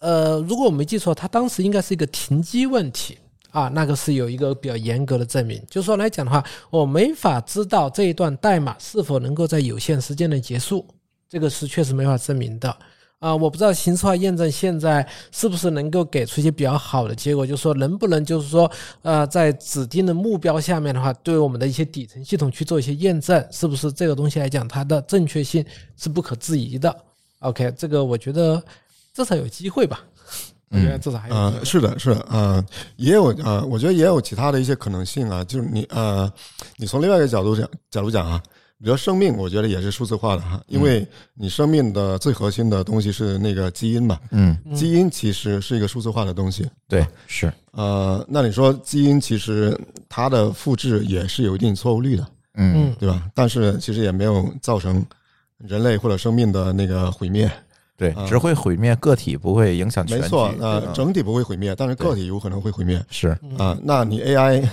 [0.00, 3.16] 呃，如果我没记错，他当时应该是一个停机问题。
[3.50, 5.62] 啊，那个是有一个比较严格的证明。
[5.68, 10.86] 就说来讲的话，我没法知道这一段代码是否能够在有限时间内结束，
[11.28, 12.76] 这个是确实没法证明的。
[13.18, 18.70] 啊，我不知道形式化验证现在是不是能够给出一些比较好的结果，就是说能不能就是说，
[19.02, 25.64] 呃，在指定的目标下面的话，对我们的一些底层系统去做一些验证，是不是这个东西来讲，它的正确性
[25.96, 26.96] 是不可置疑的
[27.40, 28.62] ？OK，这个我觉得
[29.12, 30.00] 至少有机会吧。
[30.70, 32.64] 我觉得至少还有机呃，是的，是的，呃，
[32.96, 36.30] 也有呃，我觉得也有其他的一些可能性啊，就是你呃，
[36.76, 38.42] 你从另外一个角度讲角度讲啊，
[38.78, 52.74] 比如说生命，我觉得也是数字化的哈，因为你生命的最核心的东西是那个基因嘛，嗯，基因其实是一个数字化的东西，对，是，呃，那你说基因其实它的复制也是有一定错误率的，嗯。
[52.76, 52.94] 嗯。
[52.98, 53.30] 对吧？
[53.32, 55.04] 但是其实也没有造成
[55.58, 57.48] 人类或者生命的那个毁灭，
[57.98, 60.22] 对，啊只会毁灭个体，不会影响全局。
[60.22, 63.04] 没错，呃，整体不会毁灭，但是个体有可能会毁灭。
[63.10, 64.66] 是，啊、那你 AI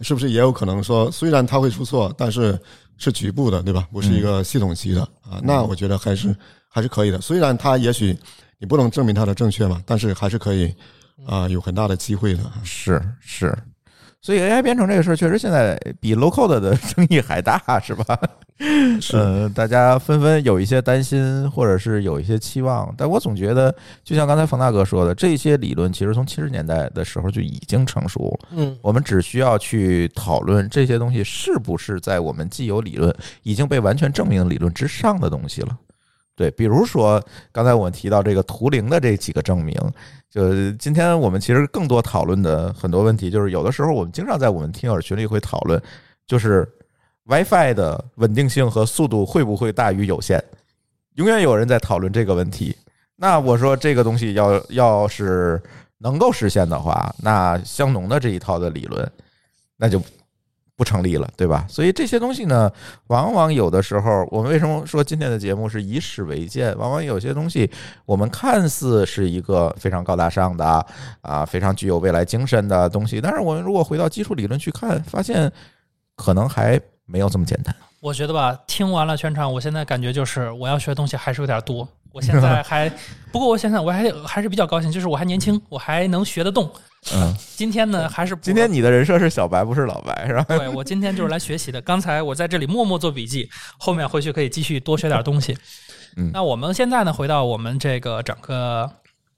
[0.00, 2.60] 是不是也有可能说，虽然它会出错，但是
[2.98, 3.86] 是局部的，对吧？
[3.92, 5.40] 不是一个系统级的啊。
[5.44, 6.36] 那我觉得还是
[6.68, 7.20] 还是可以的。
[7.20, 8.18] 虽然它也许
[8.58, 10.74] 你不能证明它的正确嘛，但是还是可以
[11.24, 12.42] 啊、有很大的机会的。
[12.64, 13.56] 是是，
[14.22, 18.16] 所以 AI 编程这个事儿，确实现在比 low code 的 争议还大，是吧？
[19.00, 28.48] 是呃，大家纷纷有一些担心，或者是有一些期望，但我总觉得，就像刚才冯大哥说的，这些理论其实从七十年代的时候就已经成熟了。
[28.52, 33.12] 嗯我们只需要去讨论这些东西是不是在我们既有理论
[33.42, 35.76] 已经被完全证明的理论之上的东西了。
[36.34, 37.22] 对，比如说
[37.52, 39.76] 刚才我们提到这个图灵的这几个证明，
[40.30, 45.80] 就今天我们其实更多讨论的很多问题，就是有的时候我们经常在我们听友群里会讨论，
[46.26, 46.66] 就是
[47.24, 50.42] WiFi 的稳定性和速度会不会大于有线？
[51.16, 52.74] 永远有人在讨论这个问题。
[53.14, 55.62] 那我说这个东西要要是
[55.98, 59.08] 能够实现的话，那香农的这一套的理论
[59.76, 60.02] 那就
[60.76, 61.64] 不成立了，对吧？
[61.68, 62.70] 所以这些东西呢，
[63.08, 66.76] 往往有的时候，我们为什么说今天的节目是以史为鉴？
[66.78, 67.70] 往往有些东西
[68.06, 70.86] 我们看似是一个非常高大上的
[71.20, 75.52] 啊，非常具有未来精神的东西，但是我们如果回到基础理论去看，发现
[76.16, 77.74] 可能还没有这么简单。
[78.00, 81.86] 我觉得吧，听完了全场，我现在感觉就是我要学的东西还是有点多。
[82.12, 82.88] 我现在 还，
[83.30, 86.70] 不过我想想我还还是比较高兴，就是我还年轻，我还能学得动。
[87.14, 90.44] 嗯， 今天呢，还是今天你的人设是小白，不是老白，是吧？
[90.48, 91.80] 对我今天就是来学习的。
[91.82, 93.48] 刚才我在这里默默做笔记，
[93.78, 95.56] 后面回去可以继续多学点东西。
[96.16, 98.88] 嗯那我们现在呢，回到我们这个整个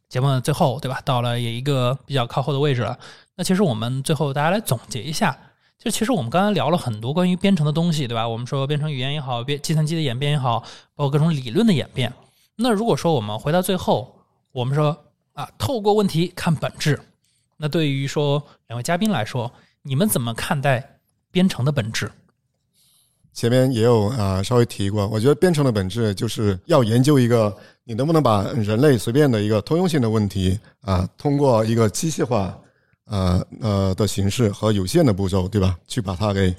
[0.08, 1.00] 节目的最后，对吧？
[1.04, 2.98] 到了也一个比较靠后的位置了。
[3.36, 5.36] 那其实我们最后大家来总结一下，
[5.78, 8.28] 就其实我们刚才聊了很多关于编程的东西，对吧？
[8.28, 10.60] 我们说编程语言也好，编计算机的演变也好，
[10.94, 12.12] 包括各种理论的演变。
[12.56, 14.16] 那如果说我们回到最后，
[14.52, 14.96] 我们说
[15.32, 16.98] 啊，透过问题看本质。
[17.56, 19.50] 那对于说两位嘉宾来说，
[19.82, 20.98] 你们怎么看待
[21.30, 22.10] 编程的本质？
[23.32, 32.56] 前面也有啊、稍微提过，我觉得编程的本质就是要研究一个你能不能把人类随便的一个通用性的问题啊，通过一个机械化
[33.06, 35.76] 呃呃的形式和有限的步骤，对吧？
[35.88, 36.54] 去把它给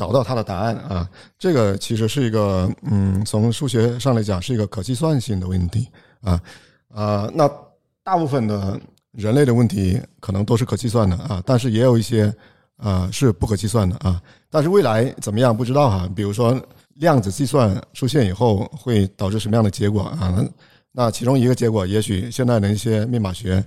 [0.00, 1.06] 找到它的答案啊。
[1.38, 5.86] 这个其实是一个嗯，从数学上来讲是一个可计算性的问题
[6.22, 6.40] 啊
[6.88, 7.30] 啊。
[7.34, 7.46] 那
[8.02, 8.80] 大部分的
[9.12, 12.34] 人类的问题可能都是可计算的啊，但是也有一些
[12.78, 14.22] 啊是不可计算的啊。
[14.48, 16.58] 但是未来怎么样不知道哈、比如说
[16.94, 20.32] 量子计算出现以后会导致什么样的结果啊？
[20.34, 20.48] 那
[20.92, 23.62] 那其中一个结果，也许现在的一些密码学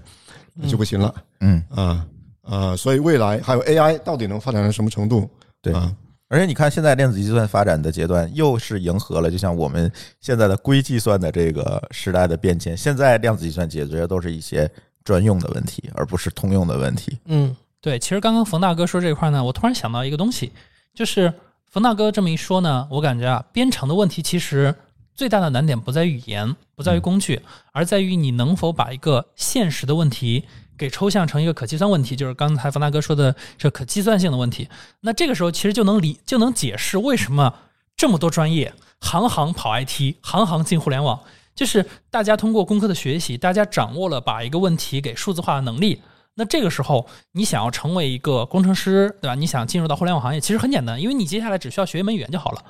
[0.68, 1.14] 就不行了。
[1.40, 2.06] 嗯，啊
[2.42, 5.30] 啊，所以未来还有 AI 到底能发展到什么程度？
[5.62, 5.90] 对啊，
[6.30, 12.76] 而且你看，现在量子计算发展的阶段，又是迎合了就像我们现在的硅计算的这个时代的变迁。
[12.76, 14.70] 现在量子计算解决的都是一些
[15.04, 17.20] 专用的问题，而不是通用的问题。
[17.26, 20.52] 嗯对，其实刚刚冯大哥说这块呢，我突然想到一个东西，
[20.94, 21.32] 就是
[21.70, 24.74] 冯大哥这么一说呢，我感觉啊，编程的问题其实
[25.14, 27.42] 最大的难点不在语言，不在于工具，
[27.74, 30.46] 而在于你能否把一个现实的问题
[30.78, 34.68] 给抽象成一个可计算问题，就是刚才冯大哥说的这可计算性的问题。
[35.02, 37.54] 那这个时候其实就能理就能解释为什么
[37.96, 41.20] 这么多专业行行跑 IT，行行进互联网，
[41.56, 46.02] 就是大家通过功课的学习，大家掌握了把一个问题给数字化的能力。
[46.36, 49.36] 那这个时候，你想要成为一个工程师，对吧？
[49.36, 52.64] 你想进入到互联网行业，其实很简单，因为你接下来只需要学一门语言就好了。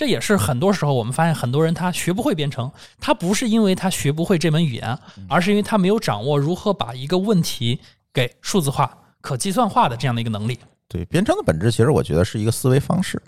[0.00, 4.98] 这也是很多时候我们发现很多人他学不会编程，他不是因为他学不会这门语言，
[5.28, 7.78] 而是因为他没有掌握如何把一个问题
[8.10, 10.58] 给数字化、可计算化的这样的一个能力。
[10.88, 13.20] 对，编程的本质其实我觉得是一个思维方式。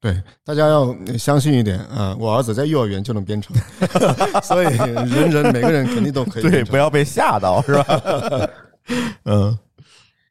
[0.00, 2.16] 对，大家要相信一点啊！
[2.18, 3.56] 我儿子在幼儿园就能编程，
[4.42, 6.76] 所以人人每个人肯定都可以对，不。
[6.76, 8.50] 要被吓到，是吧？
[9.26, 9.56] 嗯，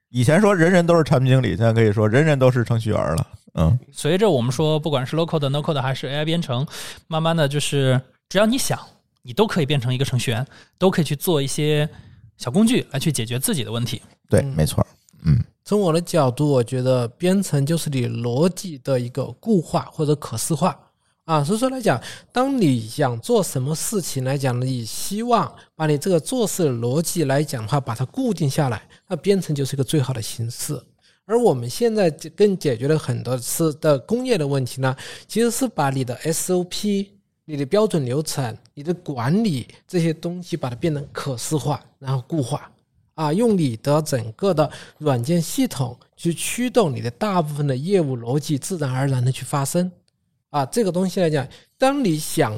[0.10, 3.28] 以前说人人都是产品经理，现在可以说人人都是程序员了。
[3.54, 6.66] 嗯，随着我们说，不管是 low code、no code 还是 AI 编程，
[7.08, 8.80] 慢慢的就是只要你想，
[9.24, 10.48] 你都可以变成一个程序员，
[10.78, 11.90] 都可以去做一些
[12.38, 14.02] 小工具来去解决自己的问题。
[14.30, 14.86] 对，没错。
[15.24, 20.80] 嗯，从我的角度，我觉得编程就是你逻辑的一个固化或者可视化
[21.26, 21.44] 啊。
[21.44, 30.82] 所以说来讲，当你想做什么事情来讲，你希望把你这个做事逻辑来讲的话，把它固定下来，那编程就是一个最好的形式。
[31.32, 34.94] 而我们现在更解决了很多次的工业的问题呢，
[35.30, 37.08] 其实是把你的 SOP、
[37.46, 42.70] 你的标准流程、你的管理这些东西，把它变成可视化，然后固化。
[43.14, 49.90] 啊，用你的整个的软件系统去驱动你的大部分的业务逻辑，自然而然的去发生。
[50.50, 52.58] 啊，这个东西来讲，当你想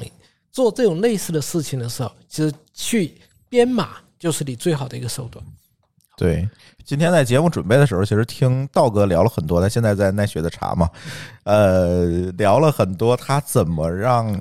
[0.51, 3.13] 做这种类似的事情的时候，其实去
[3.47, 5.45] 编码就是你最好的一个手段。
[6.17, 6.47] 对，
[6.83, 10.89] 今天在节目准备的时候，其实听道哥聊了很多，他现在在奈雪的茶嘛，
[11.45, 12.05] 呃，
[12.37, 14.39] 聊了很多他怎么让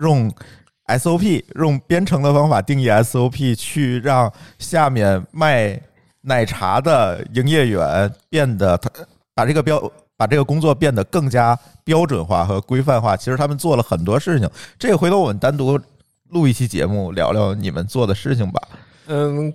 [0.00, 0.32] 用。
[0.86, 5.80] SOP 用编程的方法定义 SOP，去让下面卖
[6.20, 8.90] 奶茶的营业员变得他
[9.34, 13.16] 把这个标把这个工作变得更加标准化和规范化。
[13.16, 14.46] 其实他们做了很多事情，
[14.78, 15.80] 这个回头我们单独
[16.28, 18.60] 录一期节目聊聊你们做的事情吧。
[19.06, 19.50] 嗯，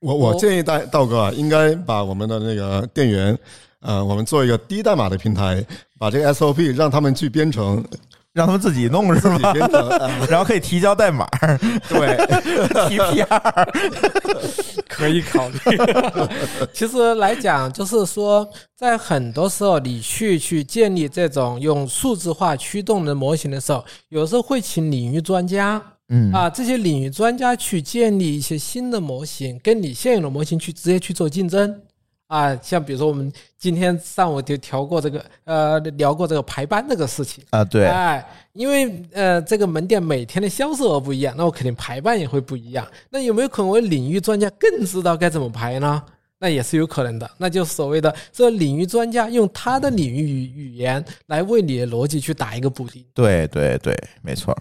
[0.00, 3.38] 我我建议大道哥啊，应该把我们的那个店员，
[3.80, 5.64] 呃，我们做一个低代码的平台，
[5.98, 7.84] 把这个 SOP 让他们去编程。
[8.32, 9.52] 让他们自己弄是吗？
[10.30, 11.26] 然后可以提交代码，
[11.90, 12.16] 对，
[12.88, 13.66] 提 PR，
[14.88, 15.58] 可以考虑。
[16.72, 31.80] 其实来讲，就是说，在很多时候，你去去建立这种用数字化驱动的模型的时候，有时候会请领域专家，嗯啊，这些领域专家去建立一些新的模型，跟你现有的模型去直接去做竞争。
[32.26, 42.86] 啊，像比如说我们今天上午就调过这个，呃，聊过这个排班这个事情啊，对，哎，因为呃，这个门店每天的销售额不一样，那我肯定排班也会不一样。
[43.10, 46.00] 那有没有可能我领域专家更知道该怎么排呢？
[46.38, 53.04] 那也是有可能的，那就所谓的这领域专家用他的领域语语言来为你的逻辑去打一个补丁。
[53.12, 53.92] 对对对，
[54.22, 54.56] 没错。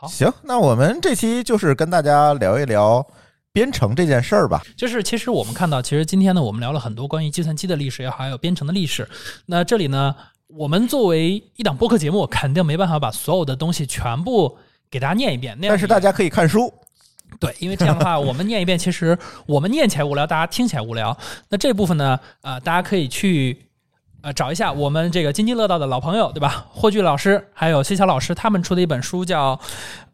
[0.00, 3.06] 好，行，那我们这期就是跟大家聊一聊。
[3.52, 9.06] 编程这件事儿吧，就是其实我们看到，其实今天呢，我们聊了很多关于计算机的历史也好，还有编程的历史。
[9.44, 10.14] 那这里呢，
[10.46, 14.56] 我们作为一档播客节目，肯定没办法把所有的东西全部
[14.90, 15.58] 给大家念一遍。
[15.60, 16.72] 但是大家可以看书，
[17.38, 21.14] 对，因为这样的话，我们念一遍，其实我们念起来无聊，大家听起来无聊。
[21.50, 23.66] 那这部分呢，呃，大家可以去
[24.22, 26.66] 呃找一下我们这个津津乐道的老朋友，对吧？
[26.70, 29.58] 霍炬老师还有谢桥老师他们出的一本书叫。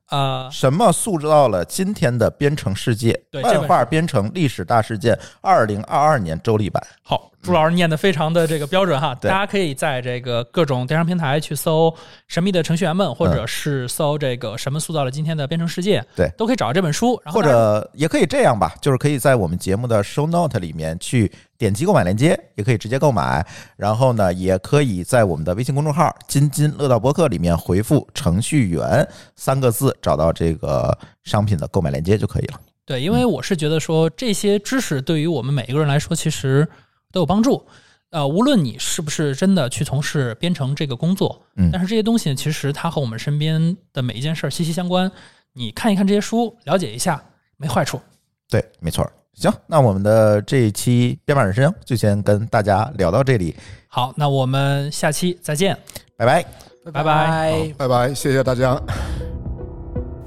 [0.08, 3.24] 呃，什么塑造了今天的编程世界？
[3.28, 6.80] 对，漫画编程历史大事件，二零二二年周历版。
[7.02, 11.88] 好，朱老师念的非常的这个标准哈，大家可以在这个各种电商平台去搜
[12.26, 17.16] 《神秘的程序员们》，或者是搜这个“什么塑造了今天的编程世界”，对，都可以找到这本书。
[17.26, 21.30] 或者也可以这样吧，就是可以在我们节目的 show note 里面去。
[21.58, 23.42] 点击购买链接也可以直接购买，
[23.78, 30.94] 然后呢，也可以在我们的微信公众号“津津乐道博客”里面回复“程序员”三个字，找到这个
[31.24, 32.60] 商品的购买链接就可以了。
[32.84, 36.68] 对，因为我是觉得说这些知识对于我们每一个人来说其实
[37.12, 37.66] 都有帮助。
[38.10, 45.10] 呃，无论你是不是真的去从事编程这个工作，嗯，但是这些东西其实它和我们身边的每一件事息息相关。
[45.52, 47.22] 你看一看这些书，了解一下，
[47.56, 48.00] 没坏处。
[48.48, 49.10] 对，没错。
[49.34, 53.54] 行，那我们的这一期编码人生就先跟大家聊到这里。
[53.88, 55.76] 好，那我们下期再见，
[56.16, 56.42] 拜拜，
[56.84, 58.80] 拜拜，拜拜，谢谢大家。